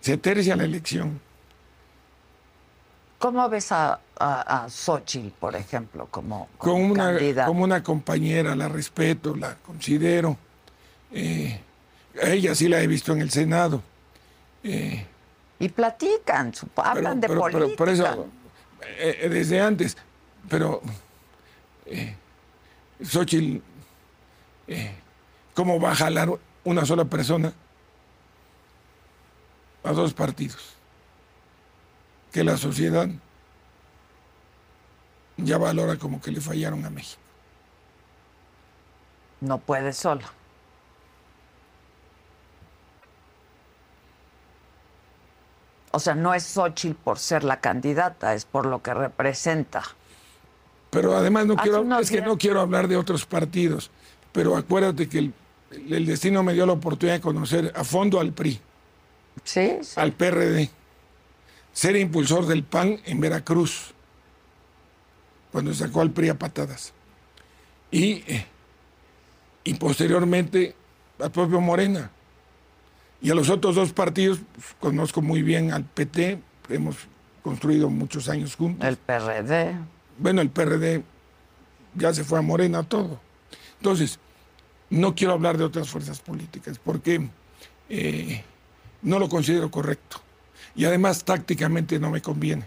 [0.01, 1.21] Se tercia la elección.
[3.19, 9.35] ¿Cómo ves a, a, Xochitl, por ejemplo, como, como, una, como una compañera, la respeto,
[9.35, 10.37] la considero.
[11.11, 11.61] Eh,
[12.23, 13.83] a ella sí la he visto en el Senado.
[14.63, 15.07] Eh,
[15.59, 17.77] y platican, hablan de política.
[17.77, 18.27] por eso,
[18.99, 19.97] eh, desde antes,
[20.49, 20.83] pero
[21.87, 22.15] eh,
[23.03, 23.63] Xochitl,
[24.69, 24.95] eh,
[25.55, 26.31] ¿cómo va a jalar
[26.65, 27.53] una sola persona
[29.85, 30.75] a dos partidos?
[32.33, 33.09] Que la sociedad
[35.39, 37.21] ya valora como que le fallaron a México.
[39.41, 40.36] No puede solo.
[45.97, 49.83] O sea, no es Xochitl por ser la candidata, es por lo que representa.
[50.91, 53.91] Pero además no quiero, es que días- no quiero hablar de otros partidos,
[54.31, 55.35] pero acuérdate que el,
[55.89, 58.61] el destino me dio la oportunidad de conocer a fondo al PRI,
[59.43, 59.99] Sí, sí.
[59.99, 60.69] al PRD,
[61.73, 63.95] ser impulsor del PAN en Veracruz,
[65.51, 66.93] cuando sacó al PRI a patadas.
[67.91, 68.47] Y, eh,
[69.65, 70.75] y posteriormente
[71.21, 72.11] al propio Morena.
[73.27, 76.97] Y a los otros dos partidos, pues, conozco muy bien al PT, hemos
[77.43, 78.87] construido muchos años juntos.
[78.87, 79.75] El PRD.
[80.17, 81.03] Bueno, el PRD
[81.97, 83.19] ya se fue a Morena todo.
[83.79, 84.21] Entonces,
[84.91, 87.29] no quiero hablar de otras fuerzas políticas porque
[87.89, 88.45] eh,
[89.03, 90.19] no lo considero correcto.
[90.77, 92.65] Y además tácticamente no me conviene.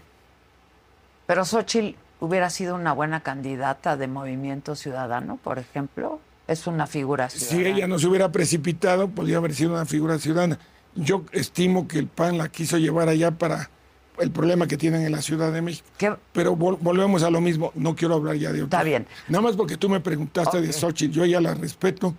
[1.24, 6.20] Pero Xochitl hubiera sido una buena candidata de Movimiento Ciudadano, por ejemplo.
[6.50, 7.76] Es una figura Si ciudadana.
[7.76, 10.58] ella no se hubiera precipitado, podría haber sido una figura ciudadana.
[10.96, 13.70] Yo estimo que el PAN la quiso llevar allá para
[14.18, 15.86] el problema que tienen en la Ciudad de México.
[15.96, 16.12] ¿Qué?
[16.32, 18.76] Pero vol- volvemos a lo mismo, no quiero hablar ya de otro.
[18.76, 19.06] Está bien.
[19.28, 20.72] Nada más porque tú me preguntaste de.
[20.72, 22.16] Xochitl, yo ya la respeto,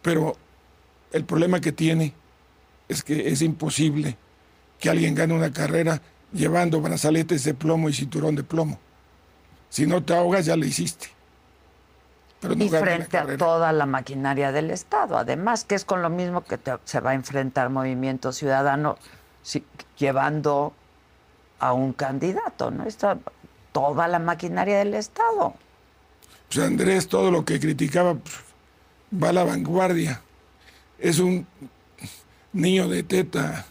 [0.00, 0.34] pero
[1.12, 2.14] el problema que tiene
[2.88, 4.16] es que es imposible
[4.80, 6.00] que alguien gane una carrera
[6.32, 8.78] llevando brazaletes de plomo y cinturón de plomo.
[9.68, 11.08] Si no te ahogas, ya le hiciste.
[12.40, 15.16] Pero y frente a toda la maquinaria del Estado.
[15.16, 18.96] Además, que es con lo mismo que te- se va a enfrentar Movimiento Ciudadano
[19.42, 19.64] si-
[19.98, 20.72] llevando
[21.58, 22.84] a un candidato, ¿no?
[22.84, 23.18] Está
[23.72, 25.54] toda la maquinaria del Estado.
[26.52, 28.34] Pues Andrés, todo lo que criticaba pues,
[29.22, 30.20] va a la vanguardia.
[30.98, 31.46] Es un
[32.52, 33.64] niño de teta,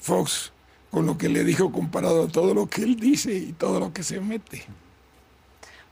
[0.00, 0.52] Fox,
[0.90, 3.92] con lo que le dijo comparado a todo lo que él dice y todo lo
[3.92, 4.64] que se mete.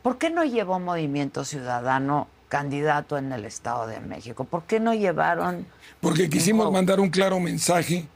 [0.09, 4.45] ¿Por qué no llevó Movimiento Ciudadano candidato en el Estado de México?
[4.45, 5.67] ¿Por qué no llevaron
[6.01, 8.07] Porque quisimos mandar un claro mensaje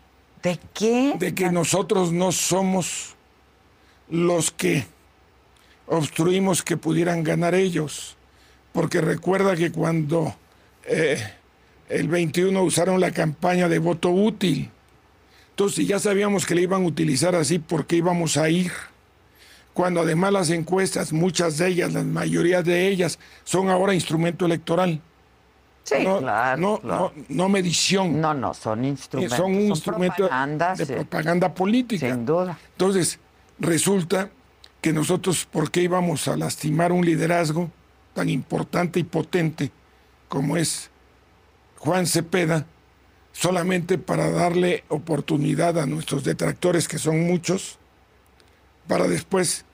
[0.42, 1.16] de qué?
[1.18, 3.14] de que nosotros no somos
[4.08, 4.86] los que
[5.86, 8.16] obstruimos que pudieran ganar ellos.
[8.72, 10.34] Porque recuerda que cuando
[10.84, 11.22] eh,
[11.90, 14.70] el 21 usaron la campaña de voto útil,
[15.50, 18.72] entonces ya sabíamos que le iban a utilizar así porque íbamos a ir.
[19.74, 25.00] Cuando además las encuestas, muchas de ellas, la mayoría de ellas, son ahora instrumento electoral.
[25.84, 27.12] Sí, no, claro, no, claro.
[27.16, 28.20] no, no medición.
[28.20, 29.36] No, no, son instrumentos.
[29.36, 32.08] son un instrumento propaganda, de sí, propaganda política.
[32.08, 32.58] sin duda.
[32.72, 33.18] Entonces,
[33.58, 34.30] resulta
[34.80, 37.70] que nosotros, ¿por qué íbamos a lastimar un liderazgo
[38.14, 39.70] tan importante y potente
[40.28, 40.90] como es
[41.78, 42.66] Juan Cepeda,
[43.32, 47.78] solamente para darle oportunidad a nuestros detractores, que son muchos,
[48.86, 49.64] para después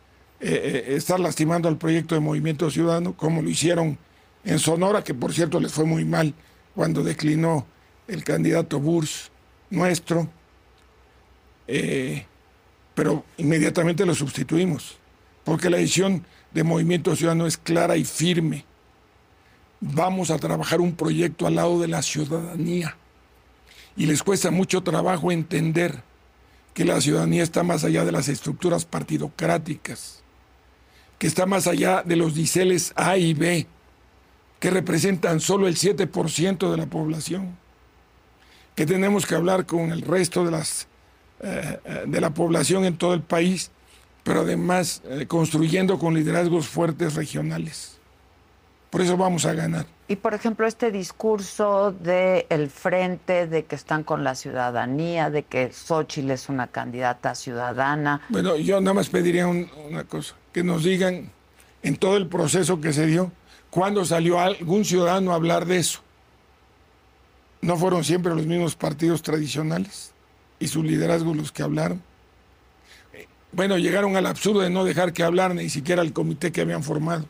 [0.41, 3.99] eh, eh, estar lastimando al proyecto de Movimiento Ciudadano, como lo hicieron
[4.45, 6.35] en Sonora, que por cierto les fue muy mal
[6.75, 7.67] cuando declinó
[8.07, 9.31] el candidato Burs
[9.71, 10.29] nuestro.
[11.67, 12.25] Eh,
[12.95, 14.97] pero inmediatamente lo sustituimos,
[15.45, 18.65] porque la decisión de Movimiento Ciudadano es clara y firme.
[19.81, 22.97] Vamos a trabajar un proyecto al lado de la ciudadanía.
[23.97, 26.03] Y les cuesta mucho trabajo entender
[26.79, 30.23] que la ciudadanía está más allá de las estructuras partidocráticas,
[31.19, 33.67] que está más allá de los diceles A y B,
[34.61, 37.59] que representan solo el 7% de la población,
[38.77, 40.87] que tenemos que hablar con el resto de las
[41.41, 43.73] eh, eh, de la población en todo el país,
[44.23, 47.99] pero además eh, construyendo con liderazgos fuertes regionales.
[48.91, 49.87] Por eso vamos a ganar.
[50.11, 55.43] Y por ejemplo, este discurso del el frente, de que están con la ciudadanía, de
[55.43, 58.23] que Xochitl es una candidata ciudadana.
[58.31, 61.31] Bueno, yo nada más pediría un- una cosa, que nos digan
[61.83, 63.31] en todo el proceso que se dio,
[63.69, 66.01] cuándo salió algún ciudadano a hablar de eso.
[67.61, 70.13] ¿No fueron siempre los mismos partidos tradicionales
[70.59, 72.01] y sus liderazgos los que hablaron?
[73.13, 76.63] Eh, Bueno, llegaron al absurdo de no dejar que hablaran ni siquiera el comité que
[76.63, 77.27] habían formado.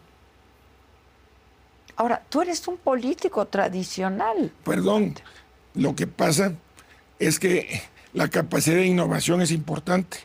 [1.99, 4.53] Ahora, tú eres un político tradicional.
[4.65, 5.17] Perdón,
[5.75, 6.53] lo que pasa
[7.19, 7.83] es que
[8.13, 10.19] la capacidad de innovación es importante.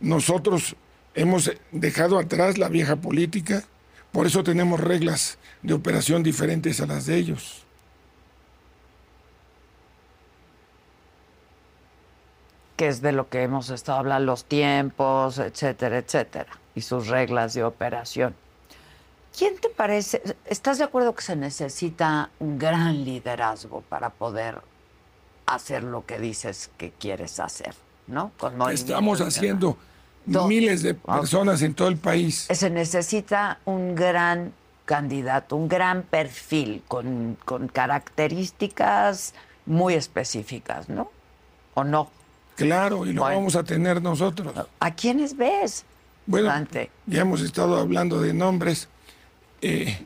[0.00, 0.76] Nosotros
[1.16, 3.64] hemos dejado atrás la vieja política,
[4.12, 7.58] por eso tenemos reglas de operación diferentes a las de ellos.
[12.76, 17.54] que es de lo que hemos estado hablando, los tiempos, etcétera, etcétera, y sus reglas
[17.54, 18.34] de operación.
[19.36, 20.22] Quién te parece?
[20.46, 24.60] ¿Estás de acuerdo que se necesita un gran liderazgo para poder
[25.46, 27.74] hacer lo que dices que quieres hacer,
[28.06, 28.32] ¿no?
[28.38, 29.76] Con Estamos haciendo
[30.26, 32.46] miles de personas en todo el país.
[32.50, 34.52] Se necesita un gran
[34.84, 39.34] candidato, un gran perfil con, con características
[39.66, 41.10] muy específicas, ¿no?
[41.74, 42.10] ¿O no?
[42.56, 44.52] Claro, y lo vamos a tener nosotros.
[44.78, 45.84] ¿A quiénes ves?
[46.26, 46.52] Bueno,
[47.06, 48.88] ya hemos estado hablando de nombres.
[49.62, 49.96] Eh,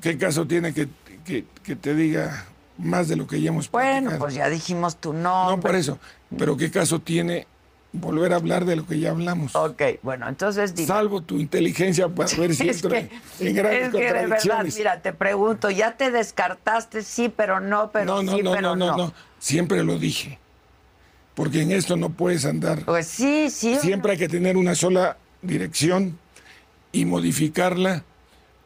[0.00, 0.88] ¿Qué caso tiene que,
[1.24, 2.46] que, te diga
[2.78, 5.56] más de lo que ya hemos Bueno, pues ya dijimos tu nombre.
[5.56, 5.98] No, por eso.
[6.36, 7.46] Pero ¿qué caso tiene
[7.92, 9.54] volver a hablar de lo que ya hablamos?
[9.54, 14.26] Ok, bueno, entonces Salvo tu inteligencia para ver si entro en, grandes es que de
[14.26, 18.76] verdad, mira, te pregunto, ya te descartaste sí, pero no, pero no, sí, no, pero
[18.76, 18.86] no.
[18.86, 20.38] No, no, siempre lo dije
[21.36, 22.84] porque en esto no puedes andar.
[22.84, 23.76] Pues sí, sí.
[23.76, 26.18] Siempre hay que tener una sola dirección
[26.92, 28.04] y modificarla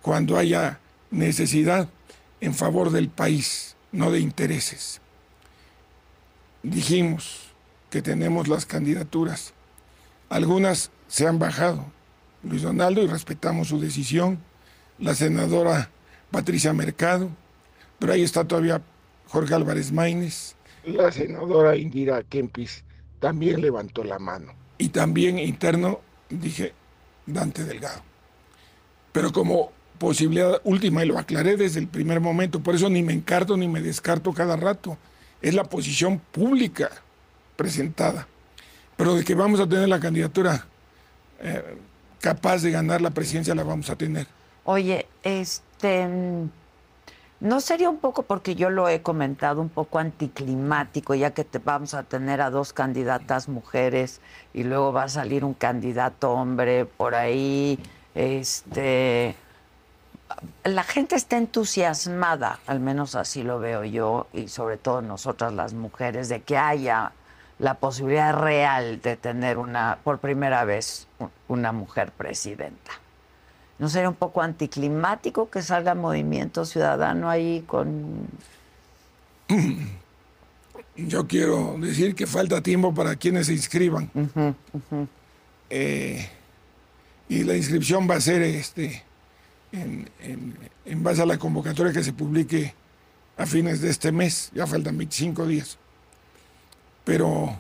[0.03, 0.81] cuando haya
[1.11, 1.89] necesidad
[2.41, 5.01] en favor del país, no de intereses.
[6.63, 7.53] Dijimos
[7.91, 9.53] que tenemos las candidaturas.
[10.29, 11.87] Algunas se han bajado.
[12.43, 14.39] Luis Donaldo, y respetamos su decisión.
[14.99, 15.91] La senadora
[16.31, 17.31] Patricia Mercado,
[17.99, 18.83] pero ahí está todavía
[19.27, 22.85] Jorge Álvarez Maínez, la senadora Indira Kempis
[23.19, 24.55] también levantó la mano.
[24.79, 26.73] Y también interno dije
[27.27, 28.01] Dante Delgado.
[29.13, 33.13] Pero como posibilidad última, y lo aclaré desde el primer momento, por eso ni me
[33.13, 34.97] encarto ni me descarto cada rato,
[35.43, 36.91] es la posición pública
[37.55, 38.27] presentada.
[38.97, 40.67] Pero de que vamos a tener la candidatura
[41.41, 41.77] eh,
[42.19, 44.27] capaz de ganar la presidencia, la vamos a tener.
[44.65, 46.09] Oye, este
[47.41, 51.59] ¿No sería un poco, porque yo lo he comentado, un poco anticlimático, ya que te
[51.59, 54.21] vamos a tener a dos candidatas mujeres
[54.53, 57.79] y luego va a salir un candidato hombre por ahí?
[58.15, 59.35] Este,
[60.65, 65.75] la gente está entusiasmada, al menos así lo veo yo, y sobre todo nosotras las
[65.75, 67.13] mujeres, de que haya
[67.59, 71.07] la posibilidad real de tener una, por primera vez,
[71.49, 72.93] una mujer presidenta.
[73.79, 78.29] ¿No sería un poco anticlimático que salga Movimiento Ciudadano ahí con...
[80.97, 84.11] Yo quiero decir que falta tiempo para quienes se inscriban.
[85.71, 86.29] Eh,
[87.29, 89.03] y la inscripción va a ser este,
[89.73, 92.75] en, base a la convocatoria que se publique
[93.37, 94.51] a fines de este mes.
[94.55, 95.79] Ya faltan 25 días.
[97.05, 97.57] Pero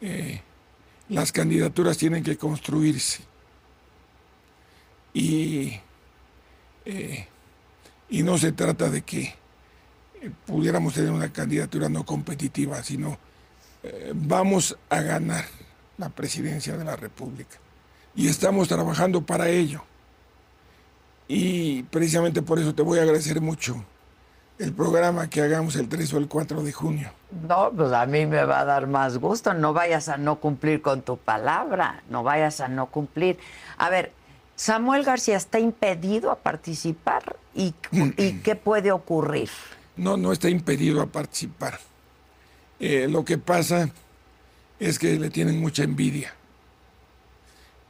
[0.00, 0.40] eh,
[1.08, 3.22] las candidaturas tienen que construirse
[5.14, 5.80] y,
[6.84, 7.26] eh,
[8.08, 9.34] y no se trata de que
[10.20, 13.18] eh, pudiéramos tener una candidatura no competitiva, sino
[14.12, 15.44] vamos a ganar
[15.98, 17.58] la presidencia de la República.
[18.14, 19.84] Y estamos trabajando para ello.
[21.28, 23.84] Y precisamente por eso te voy a agradecer mucho
[24.58, 27.10] el programa que hagamos el 3 o el 4 de junio.
[27.46, 29.54] No, pues a mí me va a dar más gusto.
[29.54, 33.38] No vayas a no cumplir con tu palabra, no vayas a no cumplir.
[33.76, 34.12] A ver,
[34.56, 37.74] Samuel García está impedido a participar y,
[38.42, 39.50] qué puede ocurrir.
[39.96, 41.78] No, no está impedido a participar.
[42.80, 43.90] Eh, lo que pasa
[44.80, 46.34] es que le tienen mucha envidia.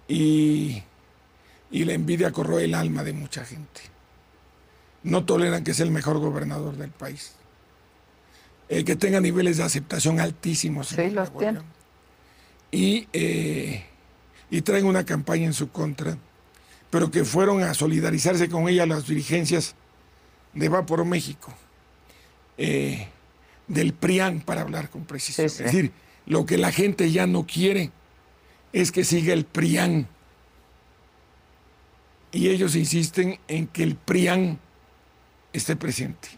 [0.08, 0.82] Y,
[1.70, 3.80] y la envidia corroe el alma de mucha gente.
[5.02, 7.32] No toleran que sea el mejor gobernador del país.
[8.68, 10.88] Eh, que tenga niveles de aceptación altísimos.
[10.88, 11.60] Sí, los tiene.
[12.70, 13.84] Y, eh,
[14.50, 16.18] y traen una campaña en su contra
[16.90, 19.74] pero que fueron a solidarizarse con ella las dirigencias
[20.54, 21.54] de Va por México,
[22.56, 23.08] eh,
[23.66, 25.46] del PRIAN, para hablar con precisión.
[25.46, 25.92] Es decir,
[26.26, 27.90] lo que la gente ya no quiere
[28.72, 30.08] es que siga el PRIAN.
[32.32, 34.58] Y ellos insisten en que el PRIAN
[35.52, 36.28] esté presente.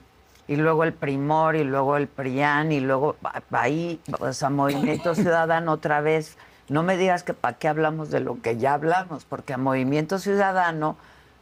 [0.47, 3.17] Y luego el Primor, y luego el PRIAN, y luego
[3.51, 6.37] ahí, o sea, Movimiento Ciudadano otra vez
[6.71, 10.21] no me digas que para qué hablamos de lo que ya hablamos, porque a Movimiento
[10.21, 10.97] Ciudadano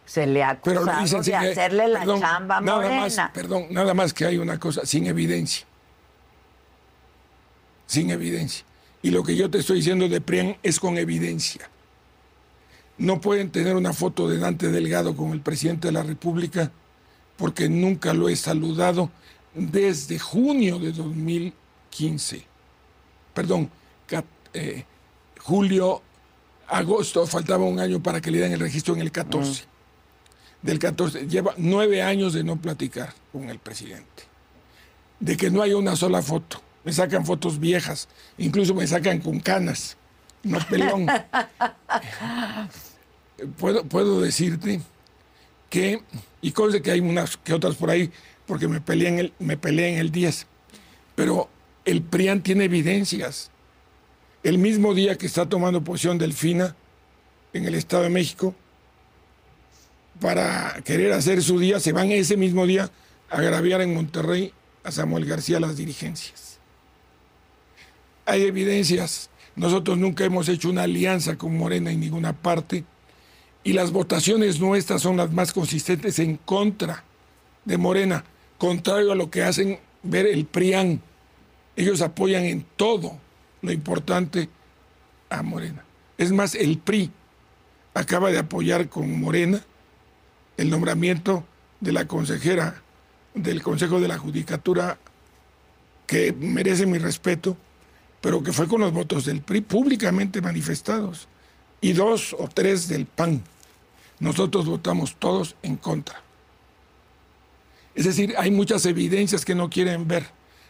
[0.07, 4.24] se le ha acusado de hacerle la chamba a nada Más, perdón, nada más que
[4.24, 5.66] hay una cosa, sin evidencia.
[7.86, 8.64] Sin evidencia.
[9.03, 11.68] Y lo que yo te estoy diciendo de PRIAN es con evidencia.
[12.99, 16.72] No pueden tener una foto de Dante Delgado con el presidente de la República
[17.36, 19.11] porque nunca lo he saludado
[19.55, 22.44] desde junio de 2015.
[23.32, 23.70] Perdón,
[24.53, 24.84] eh,
[25.40, 26.03] julio,
[26.66, 29.64] agosto, faltaba un año para que le den el registro en el 14.
[30.62, 34.24] Del 14, lleva nueve años de no platicar con el presidente.
[35.20, 36.61] De que no hay una sola foto.
[36.84, 39.96] Me sacan fotos viejas, incluso me sacan con canas,
[40.42, 41.07] no pelón.
[43.59, 44.80] puedo, puedo decirte
[45.70, 46.03] que,
[46.41, 48.11] y cosas que hay unas que otras por ahí,
[48.47, 50.47] porque me peleé en el, me peleé en el 10,
[51.14, 51.49] pero
[51.84, 53.51] el PRIAN tiene evidencias.
[54.43, 56.76] El mismo día que está tomando posición Delfina
[57.53, 58.55] en el Estado de México,
[60.20, 62.91] para querer hacer su día, se van ese mismo día
[63.30, 66.59] a agraviar en Monterrey a Samuel García las dirigencias.
[68.26, 69.30] Hay evidencias.
[69.55, 72.84] Nosotros nunca hemos hecho una alianza con Morena en ninguna parte
[73.69, 77.05] y las votaciones nuestras son las más consistentes en contra
[77.66, 78.25] de Morena,
[78.57, 81.03] contrario a lo que hacen ver el PRIAN.
[81.77, 83.19] Ellos apoyan en todo
[83.61, 84.49] lo importante
[85.29, 85.85] a Morena.
[86.16, 87.11] Es más, el PRI
[87.93, 89.62] acaba de apoyar con Morena
[90.57, 91.45] el nombramiento
[91.81, 92.81] de la consejera
[93.35, 94.97] del Consejo de la Judicatura,
[96.07, 97.55] que merece mi respeto,
[98.23, 101.29] pero que fue con los votos del PRI públicamente manifestados,
[101.83, 103.43] y dos o tres del PAN.
[104.21, 106.23] Nosotros votamos todos en contra.
[107.95, 110.27] Es decir, hay muchas evidencias que no quieren ver.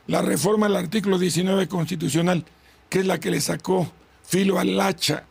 [0.07, 2.45] La reforma al artículo 19 constitucional,
[2.89, 3.91] que es la que le sacó
[4.25, 5.25] filo al hacha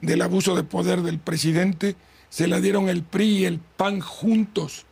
[0.00, 1.96] del abuso de poder del presidente,
[2.30, 4.84] se la dieron el PRI y el PAN juntos.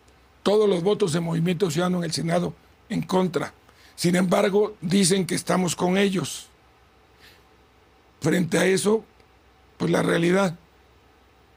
[0.42, 2.54] Todos los votos de Movimiento Ciudadano en el Senado
[2.88, 3.54] en contra.
[3.96, 6.48] Sin embargo, dicen que estamos con ellos.
[8.20, 9.04] Frente a eso,
[9.76, 10.58] pues la realidad.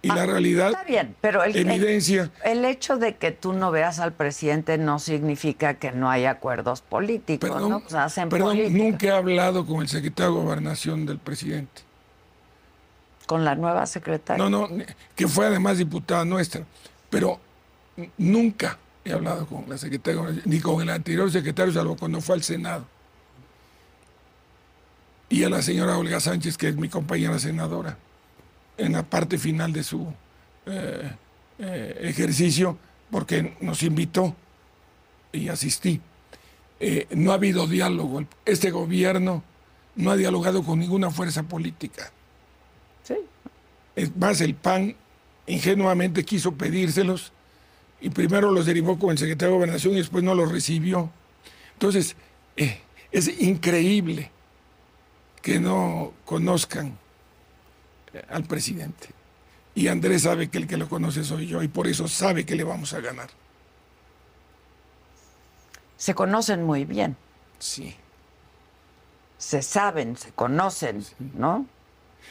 [0.02, 2.30] Y la Ah, realidad Está bien, pero el, evidencia.
[2.44, 6.26] el, el hecho de que tú no veas al presidente no significa que no hay
[6.26, 7.80] acuerdos políticos, Perdón, ¿no?
[7.82, 11.82] Pues hacen perdón, nunca he hablado con el secretario de Gobernación del presidente.
[13.26, 14.48] Con la nueva secretaria.
[14.48, 14.70] No, no,
[15.16, 16.64] que fue además diputada nuestra.
[17.10, 17.40] Pero
[18.18, 22.44] nunca he hablado con la secretaria ni con el anterior secretario, salvo cuando fue al
[22.44, 22.86] Senado.
[25.30, 27.98] Y a la señora Olga Sánchez, que es mi compañera senadora,
[28.78, 30.08] en la parte final de su
[30.66, 31.12] eh,
[31.60, 32.78] eh, ejercicio,
[33.10, 34.36] porque nos invitó
[35.32, 36.02] y asistí.
[36.80, 38.24] Eh, no ha habido diálogo.
[38.46, 39.44] Este gobierno
[39.96, 42.12] no ha dialogado con ninguna fuerza política.
[43.04, 43.16] Sí.
[43.96, 44.96] Es más, el PAN
[45.48, 47.32] ingenuamente quiso pedírselos
[48.00, 51.10] y primero los derivó con el secretario de Gobernación y después no los recibió.
[51.74, 52.16] Entonces,
[52.56, 52.80] eh,
[53.12, 54.32] es increíble
[55.42, 56.98] que no conozcan
[58.30, 59.10] al presidente.
[59.76, 62.56] Y Andrés sabe que el que lo conoce soy yo y por eso sabe que
[62.56, 63.30] le vamos a ganar.
[65.98, 67.16] Se conocen muy bien,
[67.60, 67.96] Sí.
[69.38, 71.04] se saben, se conocen,
[71.36, 71.66] ¿no?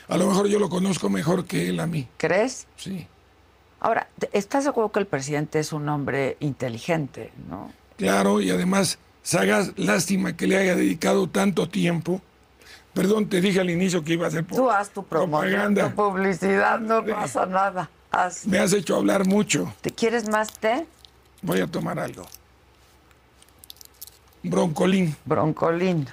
[0.08, 2.06] A lo mejor yo lo conozco mejor que él a mí.
[2.16, 2.66] ¿Crees?
[2.76, 3.06] Sí.
[3.80, 7.72] Ahora, ¿te- ¿estás de acuerdo que el presidente es un hombre inteligente, no?
[7.96, 12.20] Claro, y además, Sagas, lástima que le haya dedicado tanto tiempo.
[12.96, 15.90] Perdón, te dije al inicio que iba a hacer Tú haz tu propaganda.
[15.90, 17.90] tu publicidad, no pasa nada.
[18.10, 18.46] Haz.
[18.46, 19.70] Me has hecho hablar mucho.
[19.82, 20.86] ¿Te quieres más té?
[21.42, 22.26] Voy a tomar algo.
[24.42, 25.14] Broncolín.
[25.26, 26.08] Broncolín.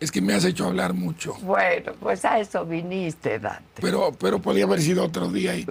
[0.00, 1.34] Es que me has hecho hablar mucho.
[1.42, 3.82] Bueno, pues a eso viniste, Dante.
[3.82, 5.66] Pero, pero podría haber sido otro día y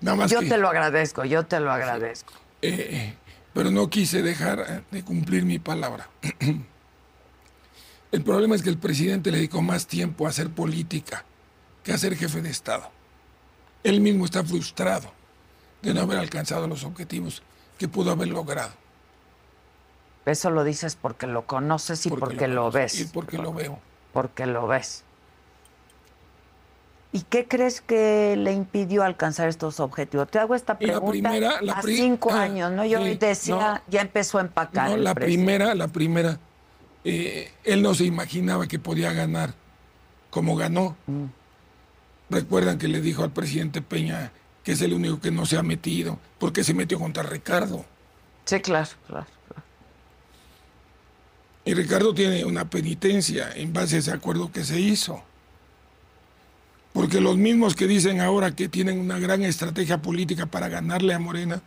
[0.00, 2.32] nada más Yo que, te lo agradezco, yo te lo agradezco.
[2.62, 3.14] eh,
[3.52, 6.08] pero no quise dejar eh, de cumplir mi palabra.
[8.10, 11.26] El problema es que el presidente le dedicó más tiempo a hacer política
[11.82, 12.90] que a ser jefe de Estado.
[13.84, 15.12] Él mismo está frustrado
[15.82, 17.42] de no haber alcanzado los objetivos
[17.76, 18.72] que pudo haber logrado.
[20.24, 23.00] Eso lo dices porque lo conoces y porque, lo, conozco ves.
[23.00, 23.78] Y porque lo veo.
[24.12, 25.04] Porque lo ves.
[27.10, 30.28] ¿Y qué crees que le impidió alcanzar estos objetivos?
[30.30, 32.84] Te hago esta Y la pregunta primera- la a cinco ah, años, ¿no?
[32.84, 33.80] Yo sí, decía, no.
[33.88, 34.90] ya empezó a empacar.
[34.90, 35.44] No, la presidente.
[35.44, 36.38] primera, la primera,
[37.04, 39.54] eh, él no se imaginaba que podía ganar
[40.30, 40.96] como ganó.
[41.06, 41.24] Mm.
[42.30, 44.32] Recuerdan que le dijo al presidente Peña
[44.62, 47.86] que es el único que no se ha metido, porque se metió contra Ricardo.
[48.44, 49.26] Sí, claro, claro.
[49.46, 49.62] claro.
[51.64, 55.22] Y Ricardo tiene una penitencia en base a ese acuerdo que se hizo.
[56.98, 61.20] Porque los mismos que dicen ahora que tienen una gran estrategia política para ganarle a
[61.20, 61.62] Morena,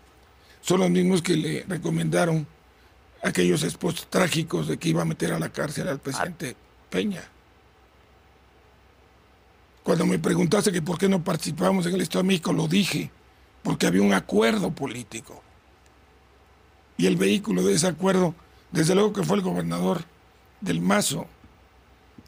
[0.59, 2.45] son los mismos que le recomendaron
[3.23, 6.57] aquellos esposos trágicos de que iba a meter a la cárcel al presidente
[6.89, 7.23] Peña.
[9.83, 13.09] Cuando me preguntaste que por qué no participábamos en el Estado de México, lo dije,
[13.63, 15.41] porque había un acuerdo político.
[16.97, 18.35] Y el vehículo de ese acuerdo,
[18.73, 20.03] desde luego que fue el gobernador
[20.59, 21.25] del Mazo,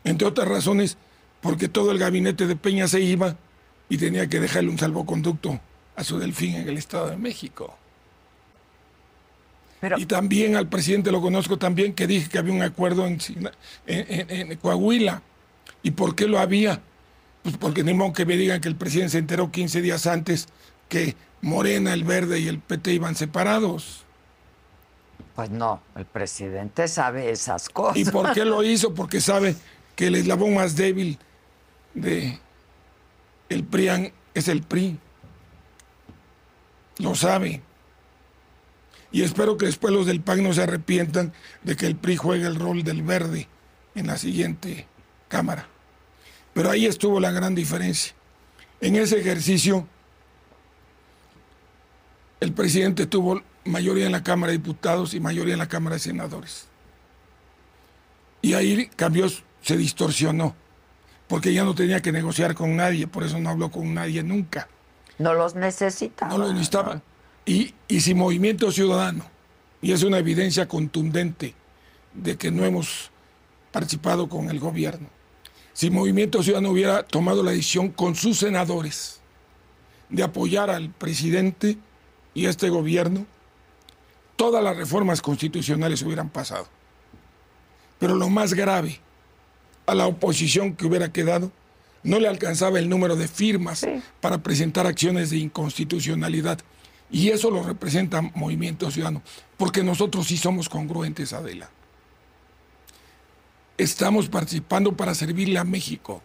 [0.05, 0.95] entre otras razones,
[1.43, 3.35] porque todo el gabinete de Peña se iba
[3.89, 5.59] y tenía que dejarle un salvoconducto
[5.95, 7.77] a su delfín en el Estado de México.
[9.79, 13.19] Pero, Y también al presidente lo conozco también que dije que había un acuerdo en,
[13.19, 13.51] Sina-
[13.85, 15.21] en- en- en Coahuila.
[15.83, 16.81] ¿Y por qué lo había?
[17.43, 20.47] Pues porque ni modo que me digan que el presidente se enteró 15 días antes
[20.87, 24.05] que Morena, el Verde y el PT iban separados.
[25.35, 27.97] Pues no, el presidente sabe esas cosas.
[27.97, 28.93] ¿Y por qué lo hizo?
[28.93, 29.57] Porque sabe
[29.97, 31.19] que el eslabón más débil
[31.93, 32.39] de
[33.49, 34.99] el PRIAN es el PRI.
[36.97, 37.61] Lo sabe.
[39.11, 41.33] Y espero que después los del PAN no se arrepientan
[41.63, 43.47] de que el PRI juegue el rol del verde
[43.95, 44.87] en la siguiente
[45.27, 45.67] Cámara.
[46.53, 48.13] Pero ahí estuvo la gran diferencia.
[48.81, 49.87] En ese ejercicio,
[52.39, 55.99] el presidente tuvo mayoría en la Cámara de Diputados y mayoría en la Cámara de
[55.99, 56.67] Senadores.
[58.41, 59.27] Y ahí cambió,
[59.61, 60.55] se distorsionó,
[61.27, 64.67] porque ya no tenía que negociar con nadie, por eso no habló con nadie nunca.
[65.17, 66.31] No los necesitaba.
[66.31, 67.01] No los necesitaba.
[67.45, 69.25] Y, y sin movimiento ciudadano,
[69.81, 71.55] y es una evidencia contundente
[72.13, 73.11] de que no hemos
[73.71, 75.09] participado con el gobierno.
[75.73, 79.19] Si Movimiento Ciudadano hubiera tomado la decisión con sus senadores
[80.09, 81.77] de apoyar al presidente
[82.35, 83.25] y a este gobierno,
[84.35, 86.67] todas las reformas constitucionales hubieran pasado.
[87.97, 88.99] Pero lo más grave,
[89.85, 91.51] a la oposición que hubiera quedado,
[92.03, 93.85] no le alcanzaba el número de firmas
[94.19, 96.59] para presentar acciones de inconstitucionalidad.
[97.11, 99.21] Y eso lo representa Movimiento Ciudadano,
[99.57, 101.69] porque nosotros sí somos congruentes, Adela
[103.77, 106.21] estamos participando para servirle a México.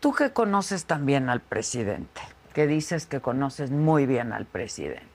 [0.00, 2.20] Tú que conoces también al presidente,
[2.54, 5.06] que dices que conoces muy bien al presidente,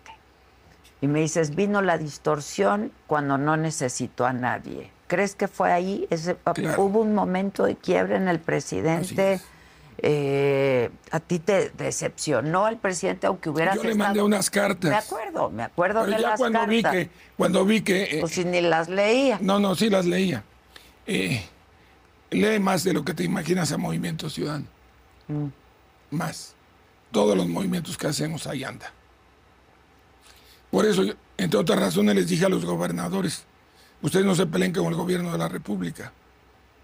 [1.02, 4.92] y me dices, vino la distorsión cuando no necesitó a nadie.
[5.08, 6.08] ¿Crees que fue ahí?
[6.78, 9.40] ¿Hubo un momento de quiebre en el presidente?
[10.00, 14.92] Eh, a ti te decepcionó el presidente, aunque hubiera Yo le mandé unas cartas.
[14.92, 16.76] Me acuerdo, me acuerdo de ya las cuando cartas.
[16.76, 18.04] Vi que, cuando vi que...
[18.04, 19.40] Eh, pues si ni las leía.
[19.42, 20.44] No, no, sí las leía.
[21.08, 21.42] Eh,
[22.30, 24.66] lee más de lo que te imaginas a Movimiento Ciudadano.
[25.28, 25.48] Mm.
[26.12, 26.54] Más.
[27.12, 28.92] Todos los movimientos que hacemos ahí anda.
[30.70, 31.04] Por eso,
[31.38, 33.46] entre otras razones, les dije a los gobernadores,
[34.02, 36.12] ustedes no se peleen con el gobierno de la República,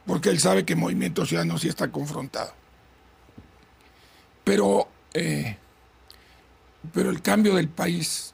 [0.05, 2.53] porque él sabe que Movimiento Ciudadano sí está confrontado.
[4.43, 5.57] Pero, eh,
[6.93, 8.33] pero el cambio del país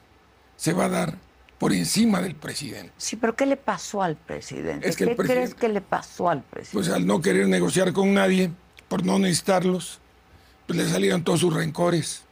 [0.56, 1.18] se va a dar
[1.60, 2.92] por encima del presidente.
[2.96, 4.90] Sí, pero ¿qué le pasó al presidente?
[4.94, 6.72] ¿Qué crees que le pasó al presidente?
[6.72, 8.50] Pues al no querer negociar con nadie,
[8.88, 10.00] por no necesitarlos,
[10.66, 12.22] pues le salieron todos sus rencores.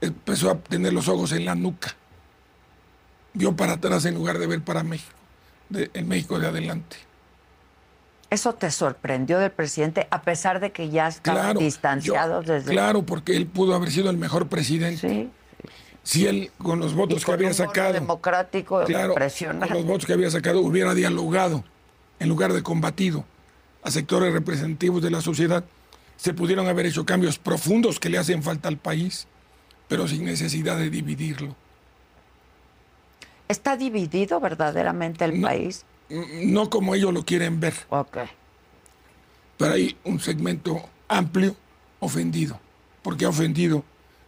[0.00, 1.94] Empezó a tener los ojos en la nuca.
[3.34, 5.14] Vio para atrás en lugar de ver para México,
[5.68, 6.96] de, el México de adelante.
[8.30, 12.72] ¿Eso te sorprendió del presidente a pesar de que ya estaban claro, distanciados desde...
[12.72, 15.08] Claro, porque él pudo haber sido el mejor presidente.
[15.08, 15.30] Sí.
[16.02, 17.94] Si él, con los votos que había sacado...
[17.94, 19.68] democrático claro, impresionante.
[19.68, 21.64] Con los votos que había sacado hubiera dialogado
[22.18, 23.24] en lugar de combatido
[23.82, 25.64] a sectores representativos de la sociedad,
[26.16, 29.26] se pudieron haber hecho cambios profundos que le hacen falta al país,
[29.86, 31.56] pero sin necesidad de dividirlo.
[33.48, 35.84] ¿Está dividido verdaderamente el no, país?
[36.08, 37.74] No como ellos lo quieren ver.
[37.88, 38.18] Ok.
[39.56, 41.56] Pero hay un segmento amplio
[42.00, 42.60] ofendido,
[43.02, 43.84] porque ha ofendido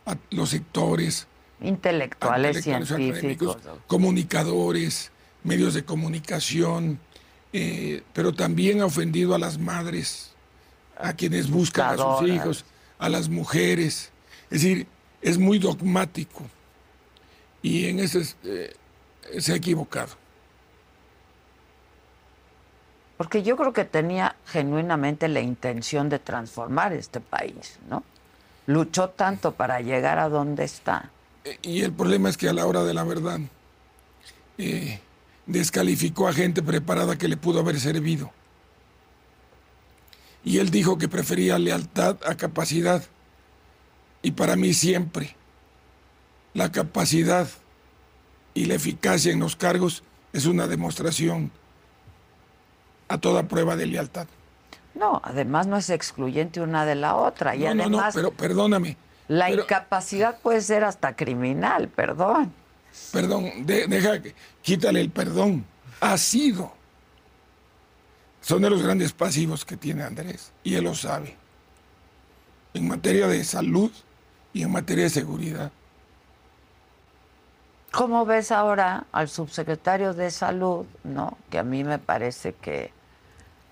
[0.07, 1.27] a los sectores
[1.61, 5.13] intelectuales, intelectuales científicos, comunicadores,
[5.45, 6.99] medios de comunicación,
[7.53, 10.33] eh, pero también ha ofendido a las madres,
[10.97, 12.65] a quienes buscan a sus hijos,
[12.99, 14.11] a las mujeres.
[14.51, 14.87] Es decir,
[15.23, 16.45] es muy dogmático
[17.63, 18.73] y en ese eh,
[19.39, 20.21] se ha equivocado.
[23.17, 28.03] Porque yo creo que tenía genuinamente la intención de transformar este país, ¿no?
[28.67, 31.11] Luchó tanto para llegar a donde está.
[31.63, 33.41] Y el problema es que a la hora de la verdad
[34.57, 35.01] eh,
[35.45, 38.33] descalificó a gente preparada que le pudo haber servido.
[40.43, 43.05] Y él dijo que prefería lealtad a capacidad.
[44.23, 45.37] Y para mí siempre
[46.55, 47.49] la capacidad
[48.55, 51.51] y la eficacia en los cargos es una demostración
[53.09, 54.27] a toda prueba de lealtad.
[54.95, 57.55] No, además no es excluyente una de la otra.
[57.57, 58.97] Y no, además, no, no, pero perdóname.
[59.29, 62.53] La pero, incapacidad puede ser hasta criminal, perdón.
[63.13, 64.21] Perdón, de, deja,
[64.63, 65.65] quítale el perdón.
[66.01, 66.73] Ha sido.
[68.41, 71.37] Son de los grandes pasivos que tiene Andrés, y él lo sabe.
[72.75, 73.93] En materia de salud
[74.53, 75.71] y en materia de seguridad.
[77.93, 81.37] ¿Cómo ves ahora al subsecretario de Salud, no?
[81.51, 82.93] Que a mí me parece que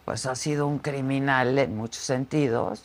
[0.04, 2.84] pues ha sido un criminal en muchos sentidos,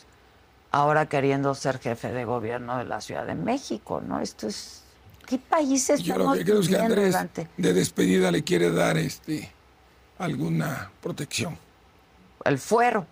[0.70, 4.20] ahora queriendo ser jefe de gobierno de la Ciudad de México, ¿no?
[4.20, 4.82] Esto es
[5.26, 7.48] ¿qué país estamos Yo lo que creo es que Andrés durante?
[7.56, 9.50] de despedida le quiere dar este
[10.18, 11.58] alguna protección.
[12.44, 13.06] El fuero.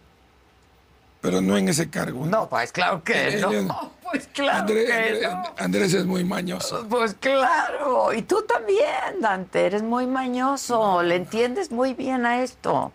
[1.20, 2.26] pero no en ese cargo.
[2.26, 3.92] No, pues claro que no.
[4.12, 5.42] Pues claro Andrés, que Andrés- no.
[5.56, 6.86] Andrés es muy mañoso.
[6.88, 12.92] Pues claro, y tú también, Dante, eres muy mañoso, le entiendes muy bien a esto.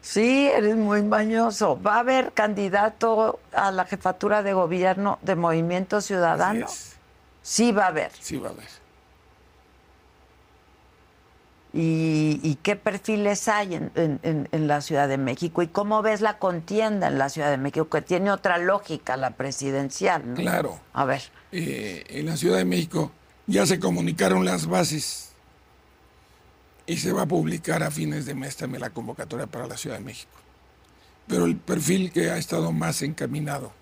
[0.00, 1.78] Sí, eres muy mañoso.
[1.82, 6.66] ¿Va a haber candidato a la jefatura de gobierno de Movimiento Ciudadano?
[7.42, 8.12] Sí va a haber.
[8.18, 8.68] Sí, va a haber.
[11.74, 15.60] ¿Y, y qué perfiles hay en, en- en- en la Ciudad de México?
[15.62, 17.88] ¿Y cómo ves la contienda en la Ciudad de México?
[17.90, 20.34] Que tiene otra lógica, la presidencial, ¿no?
[20.34, 20.80] Claro.
[20.94, 23.12] A ver, Eh, en la Ciudad de México
[23.46, 25.32] ya se comunicaron las bases
[26.86, 29.98] y se va a publicar a fines de mes también la convocatoria para la Ciudad
[29.98, 30.30] de México.
[31.26, 33.72] Pero el perfil que ha estado más encaminado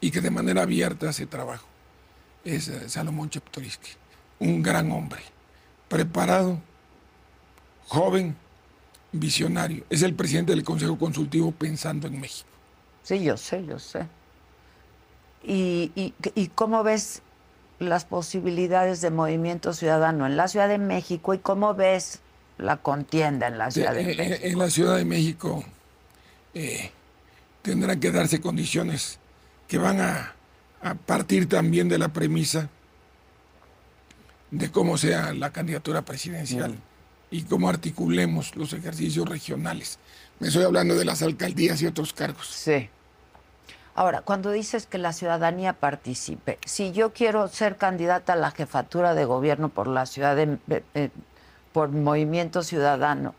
[0.00, 1.66] y que de manera abierta hace trabajo
[2.44, 3.90] es eh, Salomón Cheptoriski,
[4.38, 5.20] un gran hombre,
[5.88, 6.60] preparado,
[7.86, 8.36] joven,
[9.12, 9.84] visionario.
[9.90, 12.48] Es el presidente del Consejo Consultivo pensando en México.
[13.02, 14.06] sí, yo sé, yo sé.
[15.42, 17.22] ¿Y, y, y cómo ves
[17.78, 22.20] las posibilidades de movimiento ciudadano en la Ciudad de México y cómo ves
[22.58, 24.38] la contienda en la Ciudad de Eh, eh, México?
[24.42, 25.64] En la Ciudad de México
[26.54, 26.92] eh,
[27.62, 29.20] tendrán que darse condiciones
[29.68, 30.34] que van a,
[30.82, 32.70] a partir también de la premisa
[34.50, 36.76] de cómo sea la candidatura presidencial
[37.30, 39.98] y cómo articulemos los ejercicios regionales.
[40.40, 42.46] Me estoy hablando de las alcaldías y otros cargos.
[42.46, 42.88] Sí.
[43.94, 49.14] Ahora, cuando dices que la ciudadanía participe, si yo quiero ser candidata a la jefatura
[49.14, 50.58] de gobierno por la ciudad de,
[50.94, 51.10] eh,
[51.72, 53.34] por Movimiento Ciudadano,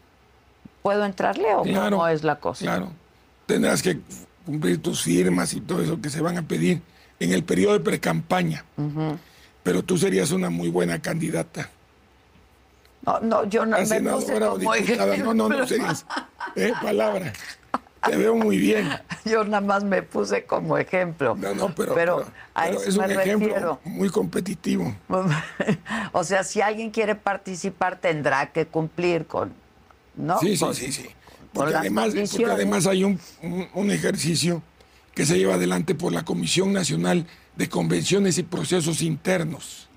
[0.81, 2.65] ¿puedo entrarle o Claro, cómo es la cosa?
[2.65, 2.91] Claro,
[3.45, 4.01] tendrás que
[4.45, 6.81] cumplir tus firmas y todo eso que se van a pedir
[7.21, 8.65] en el periodo de precampaña.
[9.63, 11.69] Pero tú serías una muy buena candidata.
[13.05, 14.75] No, no, yo no me puse como.
[15.23, 16.05] No, no, no serías.
[16.55, 17.33] Eh, palabra.
[18.05, 18.89] Te veo muy bien.
[19.25, 21.35] Yo nada más me puse como ejemplo.
[21.35, 24.95] No, no, pero, pero, pero- a pero eso es un ejemplo muy competitivo.
[26.13, 29.53] o sea, si alguien quiere participar tendrá que cumplir con,
[30.15, 30.39] ¿no?
[30.39, 31.09] Sí, sí, Con- sí, sí.
[31.53, 34.61] Porque además, porque además hay un, un- un ejercicio
[35.13, 37.25] que se lleva adelante por la Comisión Nacional
[37.59, 39.89] de Convenciones y Procesos Internos,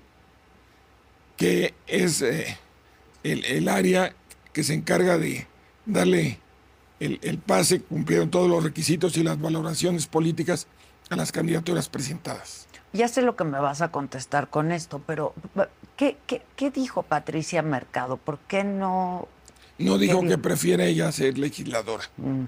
[1.37, 2.57] que es eh,
[3.23, 4.13] el, el área
[4.51, 5.47] que se encarga de
[5.85, 6.39] darle
[6.99, 10.67] el, el pase, cumplieron todos los requisitos y las valoraciones políticas
[11.09, 12.67] a las candidaturas presentadas.
[12.91, 15.33] Ya sé lo que me vas a contestar con esto, pero
[15.95, 18.17] ¿qué, qué, qué dijo Patricia Mercado?
[18.17, 19.29] ¿Por qué no?
[19.77, 22.03] No dijo ¿Qué que prefiere ella ser legisladora.
[22.17, 22.43] Mm.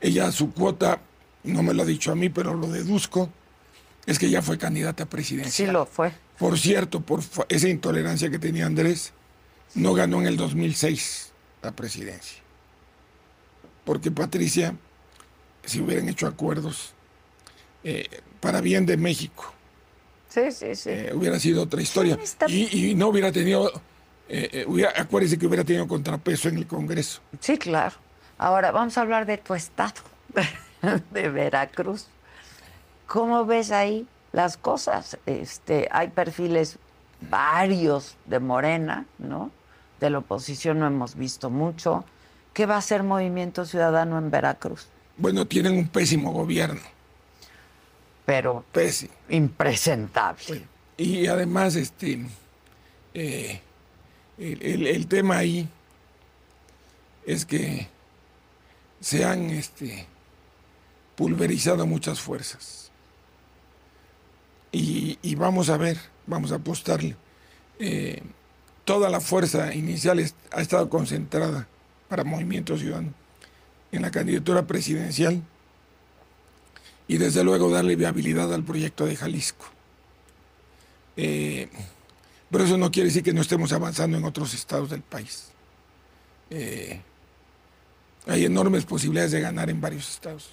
[0.00, 0.98] Ella, su cuota,
[1.44, 3.30] no me lo ha dicho a mí, pero lo deduzco,
[4.06, 5.72] es que ya fue candidata Sí presidencial.
[5.72, 6.12] lo fue.
[6.38, 9.12] Por cierto, por esa intolerancia que tenía Andrés,
[9.74, 11.32] no ganó en el 2006
[11.62, 12.42] la presidencia.
[13.84, 14.74] Porque Patricia,
[15.64, 16.94] si hubieran hecho acuerdos
[17.84, 18.08] eh,
[18.40, 19.52] para bien de México,
[20.28, 20.90] Sí, sí, sí.
[20.90, 22.18] eh, hubiera sido otra historia.
[22.22, 23.70] está- Y, y no hubiera tenido,
[24.28, 27.20] eh, eh, hubiera, acuérdese que hubiera tenido contrapeso en el Congreso.
[27.40, 27.94] Sí, claro.
[28.38, 29.94] Ahora vamos a hablar de tu estado,
[31.12, 32.06] de Veracruz.
[33.12, 35.18] ¿Cómo ves ahí las cosas?
[35.26, 36.78] Este, hay perfiles
[37.28, 39.50] varios de Morena, ¿no?
[40.00, 42.06] De la oposición no hemos visto mucho.
[42.54, 44.86] ¿Qué va a hacer Movimiento Ciudadano en Veracruz?
[45.18, 46.80] Bueno, tienen un pésimo gobierno,
[48.24, 49.12] Pero pésimo.
[49.28, 50.64] impresentable.
[50.96, 52.24] Y además, este,
[53.12, 53.60] eh,
[54.38, 55.68] el, el- el tema ahí
[57.26, 57.88] es que
[59.02, 60.06] se han este,
[61.14, 62.81] pulverizado muchas fuerzas.
[64.72, 67.14] Y, vamos a ver, vamos a apostarle.
[67.78, 68.22] Eh,
[68.84, 71.68] toda la fuerza inicial ha estado concentrada
[72.08, 73.12] para Movimiento Ciudadano
[73.92, 75.42] en la candidatura presidencial
[77.06, 79.66] y desde luego darle viabilidad al proyecto de Jalisco.
[81.16, 81.68] Eh,
[82.50, 85.48] pero eso no quiere decir que no estemos avanzando en otros estados del país.
[86.50, 87.00] Eh,
[88.26, 90.50] hay enormes posibilidades de ganar en varios estados.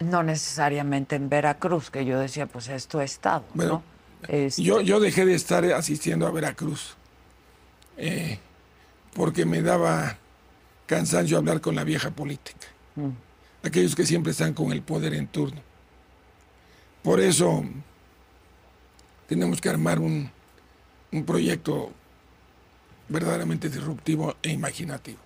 [0.00, 3.82] No necesariamente en Veracruz, que yo decía, pues es tu estado, Bueno, ¿no?
[4.28, 6.96] Este, Yo, yo dejé de estar asistiendo a Veracruz
[7.96, 8.38] eh,
[9.14, 10.16] porque me daba
[10.86, 12.66] cansancio hablar con la vieja política.
[13.62, 15.60] Aquellos que siempre están con el poder en turno.
[17.02, 17.64] Por eso
[19.28, 20.30] tenemos que armar un,
[21.12, 21.92] un proyecto
[23.08, 25.18] verdaderamente disruptivo e imaginativo.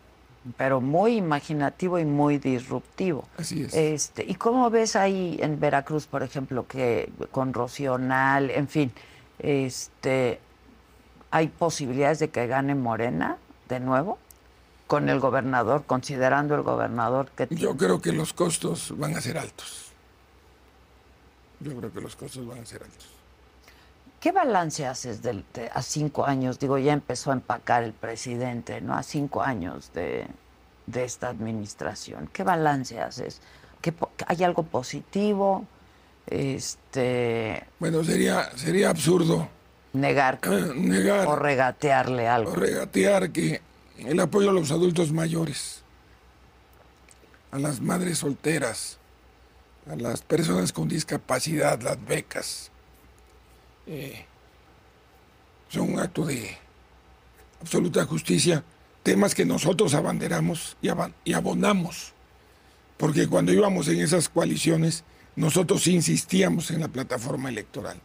[0.57, 3.29] Pero muy imaginativo y muy disruptivo.
[3.37, 3.75] Así es.
[3.75, 8.93] Este, ¿Y cómo ves ahí en Veracruz, por ejemplo, que con Rocional, en fin,
[9.39, 10.41] este,
[11.31, 13.39] hay posibilidades de que gane Morena
[13.69, 14.19] de nuevo?
[14.93, 17.63] con el gobernador, considerando el gobernador que tiene?
[17.63, 19.87] Yo creo que los costos van a ser altos.
[21.61, 23.09] Yo creo que los costos van a ser altos.
[24.23, 26.59] ¿Qué balance haces del- de- a cinco años?
[26.61, 28.95] Digo, ya empezó a empacar el presidente, ¿no?
[28.95, 30.29] A cinco años de,
[30.87, 32.31] de esta administración.
[32.33, 33.41] ¿Qué balance haces?
[33.81, 33.93] ¿Qué
[34.29, 35.67] ¿Hay algo positivo?
[36.27, 39.49] Este, Bueno, sería, sería absurdo
[39.93, 42.55] negar eh, negar o regatearle o algo.
[42.55, 43.61] regatear que
[43.99, 45.83] el apoyo a los adultos mayores,
[47.51, 48.99] a las madres solteras,
[49.91, 52.71] a las personas con discapacidad, las becas,
[53.87, 54.25] eh,
[55.69, 56.57] son un acto de
[57.61, 58.65] absoluta justicia,
[59.03, 62.13] temas que nosotros abanderamos y, abonamos,
[62.97, 65.05] porque cuando íbamos en esas coaliciones,
[65.35, 68.01] nosotros insistíamos en la plataforma electoral.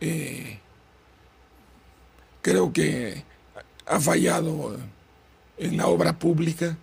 [0.00, 0.58] Eh,
[2.40, 3.24] creo que
[3.86, 4.78] ha fallado
[5.58, 6.76] en la obra pública.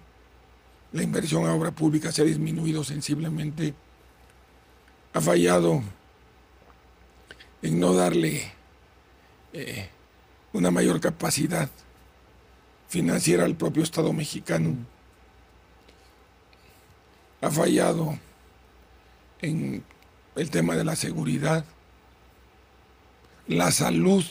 [0.91, 3.73] La inversión a obra pública se ha disminuido sensiblemente.
[5.13, 5.81] Ha fallado
[7.65, 8.43] en no darle
[9.53, 9.89] eh,
[10.53, 11.67] una mayor capacidad
[12.87, 14.75] financiera al propio Estado mexicano.
[17.41, 18.19] Ha fallado
[19.41, 19.83] en
[20.35, 21.65] el tema de la seguridad,
[23.47, 24.23] la salud,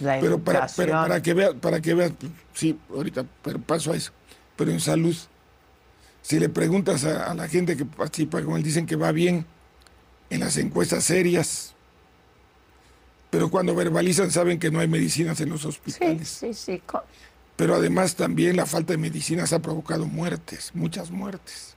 [0.00, 2.12] La pero para, pero para que veas, para que veas,
[2.54, 4.10] sí, ahorita pero paso a eso,
[4.56, 5.16] pero en salud,
[6.22, 9.46] si le preguntas a, a la gente que participa con él, dicen que va bien
[10.28, 11.76] en las encuestas serias,
[13.30, 16.28] pero cuando verbalizan saben que no hay medicinas en los Sí, hospitales.
[16.28, 16.82] sí, sí.
[16.84, 17.04] co-
[17.56, 21.76] Pero además también la falta de medicinas ha provocado muertes, muchas muertes.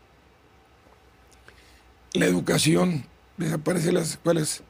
[2.13, 3.05] La educación,
[3.37, 4.61] desaparecen las escuelas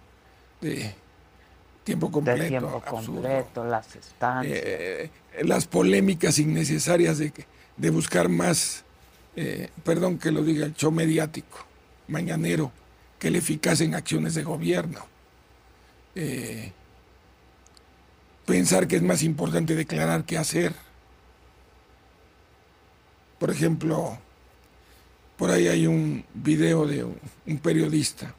[0.61, 0.93] de
[1.83, 2.41] tiempo completo.
[2.41, 4.59] De tiempo completo, las estancias.
[4.63, 5.09] Eh,
[5.43, 7.33] las polémicas innecesarias de,
[7.77, 8.85] de buscar más,
[9.35, 11.65] eh, perdón que lo diga, el show mediático,
[12.07, 12.71] mañanero,
[13.19, 15.05] que el eficaz en acciones de gobierno.
[16.15, 16.71] Eh,
[18.45, 20.73] pensar que es más importante declarar que hacer.
[23.39, 24.17] Por ejemplo,
[25.37, 28.33] por ahí hay un video de un, periodista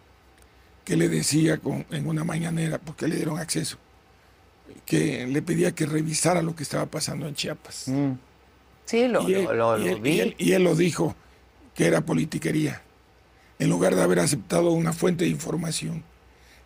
[0.84, 3.78] que le decía con- en una mañanera, porque le dieron acceso,
[4.86, 7.88] que le pedía que revisara lo que estaba pasando en Chiapas.
[7.88, 8.12] Mm.
[8.86, 10.10] Sí, lo, y, él, lo- lo- y lo él- vi.
[10.12, 11.16] y él- y él lo dijo,
[11.74, 12.82] que era politiquería,
[13.58, 16.04] en lugar de haber aceptado una fuente de información.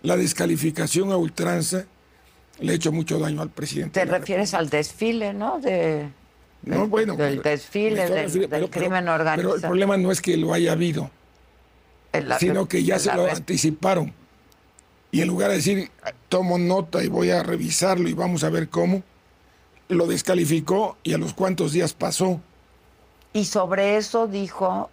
[0.03, 1.85] La descalificación a ultranza
[2.61, 4.01] le ha hecho mucho daño al presidente.
[4.01, 5.59] Te refieres al desfile, ¿no?
[5.61, 6.09] De,
[6.63, 9.61] No, del- bueno, del desfile, del, refiriendo- del pero- crimen el organizado.
[9.61, 11.11] problema no es que lo haya habido,
[12.13, 14.13] El- sino que ya se lo res- anticiparon.
[15.11, 15.91] Y en lugar de decir,
[16.29, 19.03] tomo nota y voy a revisarlo y vamos a ver cómo,
[19.89, 22.41] lo descalificó y a los cuantos días pasó.
[23.33, 24.91] Y sobre eso dijo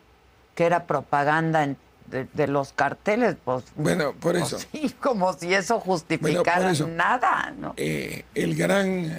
[0.56, 1.78] que era propaganda en-
[2.08, 3.66] de, de los carteles, pues.
[3.76, 4.60] Bueno, por pues eso.
[4.72, 6.88] sí, como si eso justificara eso.
[6.88, 7.74] nada, ¿no?
[7.78, 9.12] eh, el gran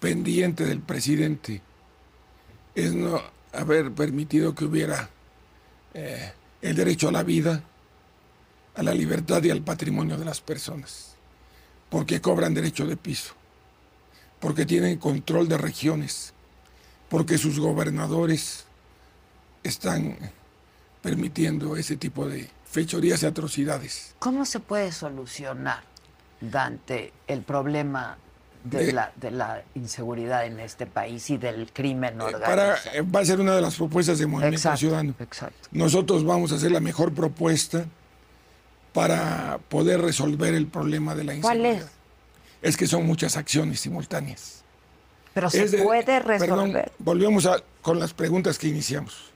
[0.00, 1.62] pendiente del presidente
[2.74, 3.20] es no
[3.52, 5.08] haber permitido que hubiera
[5.94, 7.62] eh, el derecho a la vida,
[8.74, 11.14] a la libertad y al patrimonio de las personas,
[11.88, 13.34] porque cobran derecho de piso,
[14.40, 16.34] porque tienen control de regiones,
[17.08, 18.66] porque sus gobernadores
[19.62, 20.18] están
[21.10, 24.16] permitiendo ese tipo de fechorías y atrocidades.
[24.18, 25.84] ¿Cómo se puede solucionar,
[26.40, 28.18] Dante, el problema
[28.64, 32.44] de, De- la, de la inseguridad en este país y del crimen Eh, organizado?
[32.56, 35.14] para, eh, va a ser una de las propuestas de Movimiento exacto, Ciudadano.
[35.20, 35.68] exacto.
[35.70, 37.84] Nosotros vamos a hacer la mejor propuesta
[38.92, 41.86] para poder resolver el problema de la ¿Cuál inseguridad.
[42.62, 42.70] es?
[42.70, 44.64] Es que son muchas acciones simultáneas.
[45.34, 46.92] Pero se de- puede perdón, resolver.
[46.98, 49.30] volvemos a, con las preguntas que iniciamos.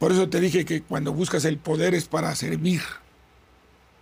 [0.00, 2.82] Por eso te dije que cuando buscas el poder es para servir,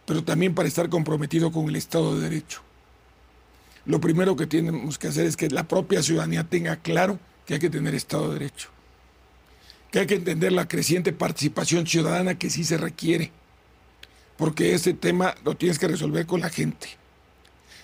[0.06, 2.62] pero también para estar comprometido con el Estado de Derecho.
[3.84, 7.60] Lo primero que tenemos que hacer es que la propia ciudadanía tenga claro que hay
[7.60, 8.70] que tener Estado de Derecho,
[9.90, 13.30] que hay que entender la creciente participación ciudadana que sí se requiere,
[14.38, 16.96] porque ese tema lo tienes que resolver con la gente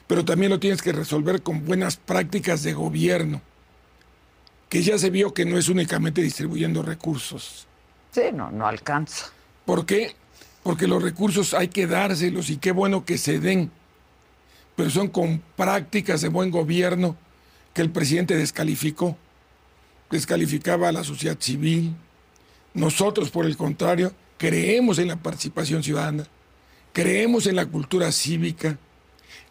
[0.07, 3.41] pero también lo tienes que resolver con buenas prácticas de gobierno,
[4.69, 7.67] que ya se vio que no es únicamente distribuyendo recursos.
[8.15, 9.27] Sí, no, no alcanza.
[9.65, 10.15] ¿Por qué?
[10.63, 13.73] Porque los recursos hay que dárselos y qué bueno que se den,
[14.77, 17.17] pero son con prácticas de buen gobierno
[17.73, 19.17] que el presidente descalificó.
[20.11, 21.97] Descalificaba a la sociedad civil.
[22.73, 26.25] Nosotros, por el contrario, creemos en la participación ciudadana,
[26.93, 28.79] creemos en la cultura cívica,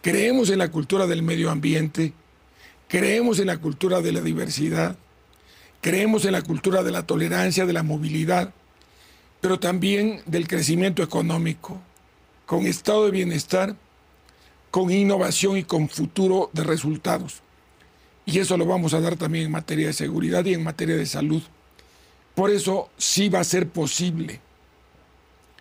[0.02, 2.14] creemos en la cultura del medio ambiente,
[2.88, 4.96] creemos en la cultura de la diversidad,
[5.84, 8.54] creemos en la cultura de la tolerancia, de la movilidad,
[9.42, 11.78] pero también del crecimiento económico,
[12.46, 13.76] con estado de bienestar,
[14.72, 17.42] con innovación y con futuro de resultados.
[18.26, 21.06] Y eso lo vamos a dar también en materia de seguridad y en materia de
[21.06, 21.44] salud.
[22.34, 24.40] Por eso sí va a ser posible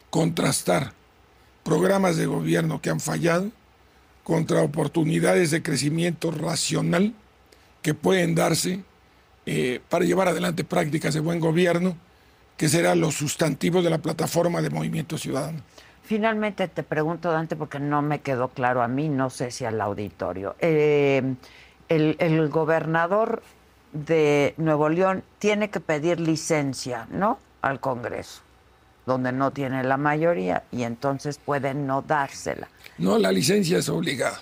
[0.08, 0.92] contrastar
[1.64, 3.50] programas de gobierno que han fallado
[4.22, 7.12] contra oportunidades de crecimiento racional
[7.82, 8.84] que pueden darse
[9.46, 11.96] eh, para llevar adelante prácticas de buen gobierno,
[12.56, 15.58] que serán los sustantivos de la plataforma de Movimiento Ciudadano.
[16.04, 19.80] Finalmente te pregunto, Dante, porque no me quedó claro a mí, no sé si al
[19.80, 20.56] auditorio.
[20.60, 21.34] Eh,
[21.88, 23.42] el, el, gobernador
[23.92, 27.38] de Nuevo León tiene que pedir licencia, ¿no?
[27.62, 28.42] Al Congreso,
[29.06, 32.68] donde no tiene la mayoría y entonces puede no dársela.
[32.98, 34.40] No, la licencia es obligada.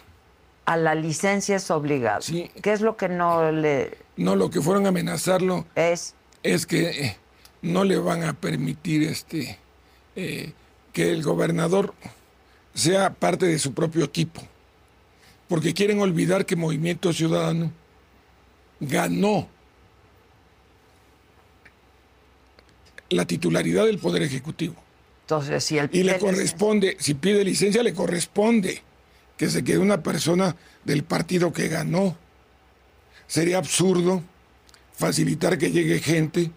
[0.66, 2.20] A la licencia es obligada.
[2.20, 2.50] Sí.
[2.62, 3.98] ¿Qué es lo que no le...?
[4.16, 6.14] No, lo que fueron a amenazarlo es...
[6.42, 7.16] Es que eh,
[7.62, 9.58] no le van a permitir este
[10.16, 10.52] eh,
[10.92, 11.94] que el gobernador
[12.74, 14.40] sea parte de su propio equipo,
[15.48, 17.72] porque quieren olvidar que Movimiento Ciudadano
[18.80, 19.48] ganó
[23.08, 24.76] la titularidad del Poder Ejecutivo.
[25.22, 28.82] Entonces, si el y le corresponde, si pide licencia, le corresponde
[29.40, 30.54] que se quede una persona
[30.84, 32.14] del partido que ganó.
[33.26, 34.22] Sería absurdo
[34.92, 36.50] facilitar que llegue gente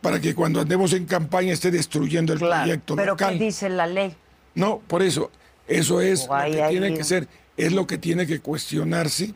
[0.00, 3.36] para que cuando andemos en campaña esté destruyendo el claro, proyecto pero local.
[3.36, 4.14] ¿qué dice la ley?
[4.54, 5.32] No, por eso,
[5.66, 7.26] eso es lo que tiene ahí- que ser,
[7.56, 9.34] es lo que tiene que cuestionarse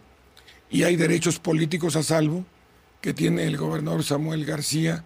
[0.71, 2.45] y hay derechos políticos a salvo
[3.01, 5.03] que tiene el gobernador Samuel García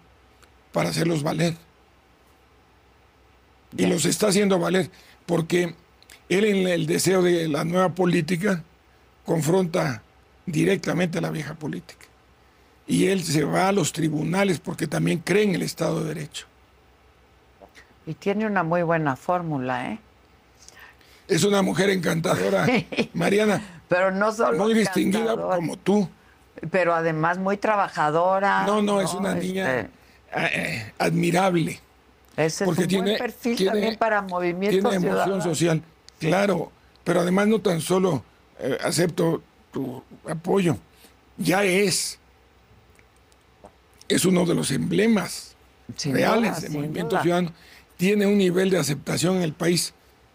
[0.71, 1.55] para hacerlos valer.
[3.73, 3.89] Y Bien.
[3.89, 4.91] los está haciendo valer
[5.25, 5.73] porque
[6.37, 8.63] él en el deseo de la nueva política
[9.25, 10.01] confronta
[10.45, 12.05] directamente a la vieja política.
[12.87, 16.45] Y él se va a los tribunales porque también cree en el Estado de Derecho.
[18.05, 19.99] Y tiene una muy buena fórmula, ¿eh?
[21.27, 22.67] Es una mujer encantadora,
[23.13, 26.09] Mariana, Pero no solo muy distinguida como tú.
[26.71, 28.65] pero además muy trabajadora.
[28.65, 29.89] No, no, es una niña Este,
[30.35, 31.79] eh, eh, admirable.
[32.35, 35.41] ese Porque es un tiene, buen perfil tiene- también para movimiento tiene emoción ciudadano.
[35.43, 35.83] social,
[36.29, 36.71] claro,
[37.03, 38.23] pero además no tan solo
[38.59, 39.41] eh, acepto
[39.71, 40.77] tu apoyo,
[41.37, 42.19] ya es,
[44.07, 45.55] es uno de los emblemas
[45.95, 47.21] Sin reales duda, de sin Movimiento duda.
[47.21, 47.53] Ciudadano,
[47.97, 49.93] tiene un nivel de aceptación en el país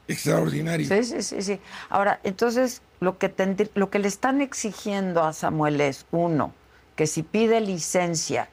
[0.09, 0.87] extraordinario.
[0.89, 1.61] Sí, sí, sí, sí.
[1.89, 6.53] Ahora, entonces, lo que, tendrí- lo que le están exigiendo a Samuel es, uno,
[6.95, 8.49] que si pide licencia,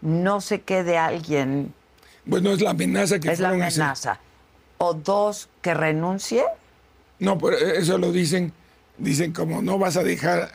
[0.00, 1.72] no se quede alguien,
[2.24, 4.18] Bueno, es la amenaza que es la amenaza.
[4.78, 6.44] O dos, que renuncie.
[7.18, 8.52] No, pero eso lo dicen,
[8.98, 10.52] dicen como no vas a dejar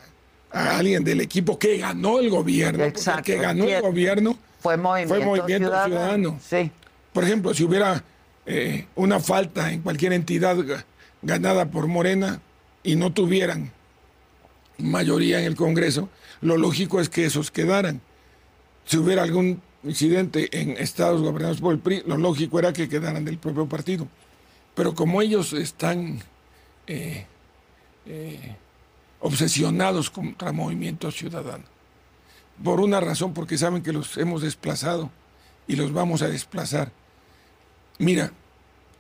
[0.52, 5.26] a alguien del equipo que ganó el gobierno, Exacto, que ganó el gobierno Fue Movimiento,
[5.26, 6.40] Movimiento Ciudadano.
[6.44, 6.72] Sí.
[7.14, 8.04] Por ejemplo, si hubiera
[8.46, 10.84] eh, una falta en cualquier entidad ga-
[11.22, 12.42] ganada por Morena
[12.84, 13.72] y no tuvieran
[14.78, 16.10] mayoría en el Congreso,
[16.42, 18.02] lo lógico es que esos quedaran.
[18.86, 23.26] Si hubiera algún incidente en estados gobernados por el PRI, lo lógico era que quedaran
[23.26, 24.08] del propio partido.
[24.76, 26.20] Pero como ellos están
[26.92, 27.28] eh,
[28.08, 28.56] eh,
[29.20, 31.66] obsesionados contra Movimiento Ciudadano,
[32.64, 35.12] por una razón, porque saben que los hemos desplazado
[35.68, 36.92] y los vamos a desplazar.
[38.00, 38.32] Mira,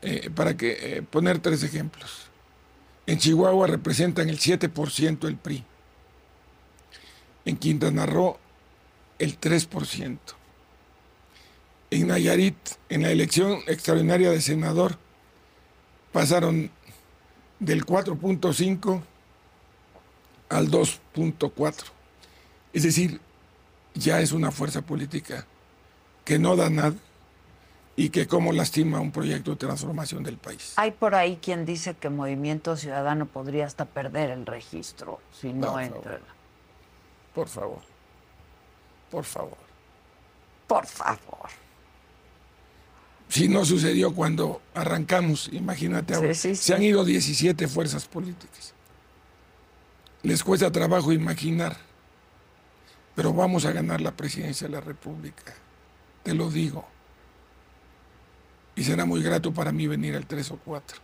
[0.04, 2.30] eh, para que poner tres ejemplos.
[3.08, 5.64] En Chihuahua representan el 7% el PRI.
[7.46, 8.38] En Quintana Roo,
[9.18, 10.20] el 3%.
[11.90, 12.56] En Nayarit,
[12.90, 15.00] en la elección extraordinaria de senador,
[16.12, 16.70] pasaron
[17.60, 19.02] del 4.5
[20.50, 21.84] al 2.4.
[22.74, 23.20] Es decir,
[23.94, 25.46] ya es una fuerza política
[26.26, 26.96] que no da nada
[27.96, 30.74] y que como lastima un proyecto de transformación del país.
[30.78, 35.68] Hay por ahí quien dice que Movimiento Ciudadano podría hasta perder el registro si no,
[35.68, 36.02] No, por entra.
[36.02, 36.22] favor.
[37.36, 37.82] Por favor,
[39.12, 39.58] por favor.
[40.68, 41.50] Por favor.
[43.30, 46.34] Si no sucedió cuando arrancamos, imagínate ahora.
[46.34, 46.64] Sí, sí, sí.
[46.64, 48.74] Se han ido 17 fuerzas políticas.
[50.24, 51.78] Les cuesta trabajo imaginar,
[53.16, 55.54] pero vamos a ganar la presidencia de la República.
[56.24, 56.86] Te lo digo.
[58.76, 60.98] Y será muy grato para mí venir al 3 o 4.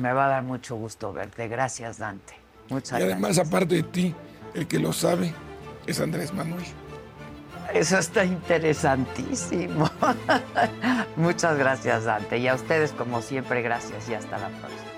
[0.00, 1.48] Me va a dar mucho gusto verte.
[1.48, 2.34] Gracias, Dante.
[2.68, 3.48] Muchas Y además, gracias.
[3.48, 4.14] aparte de ti,
[4.54, 5.34] el que lo sabe
[5.86, 6.64] es Andrés Manuel.
[7.72, 9.90] Eso está interesantísimo.
[11.16, 12.38] Muchas gracias, Dante.
[12.38, 14.93] Y a ustedes, como siempre, gracias y hasta la próxima.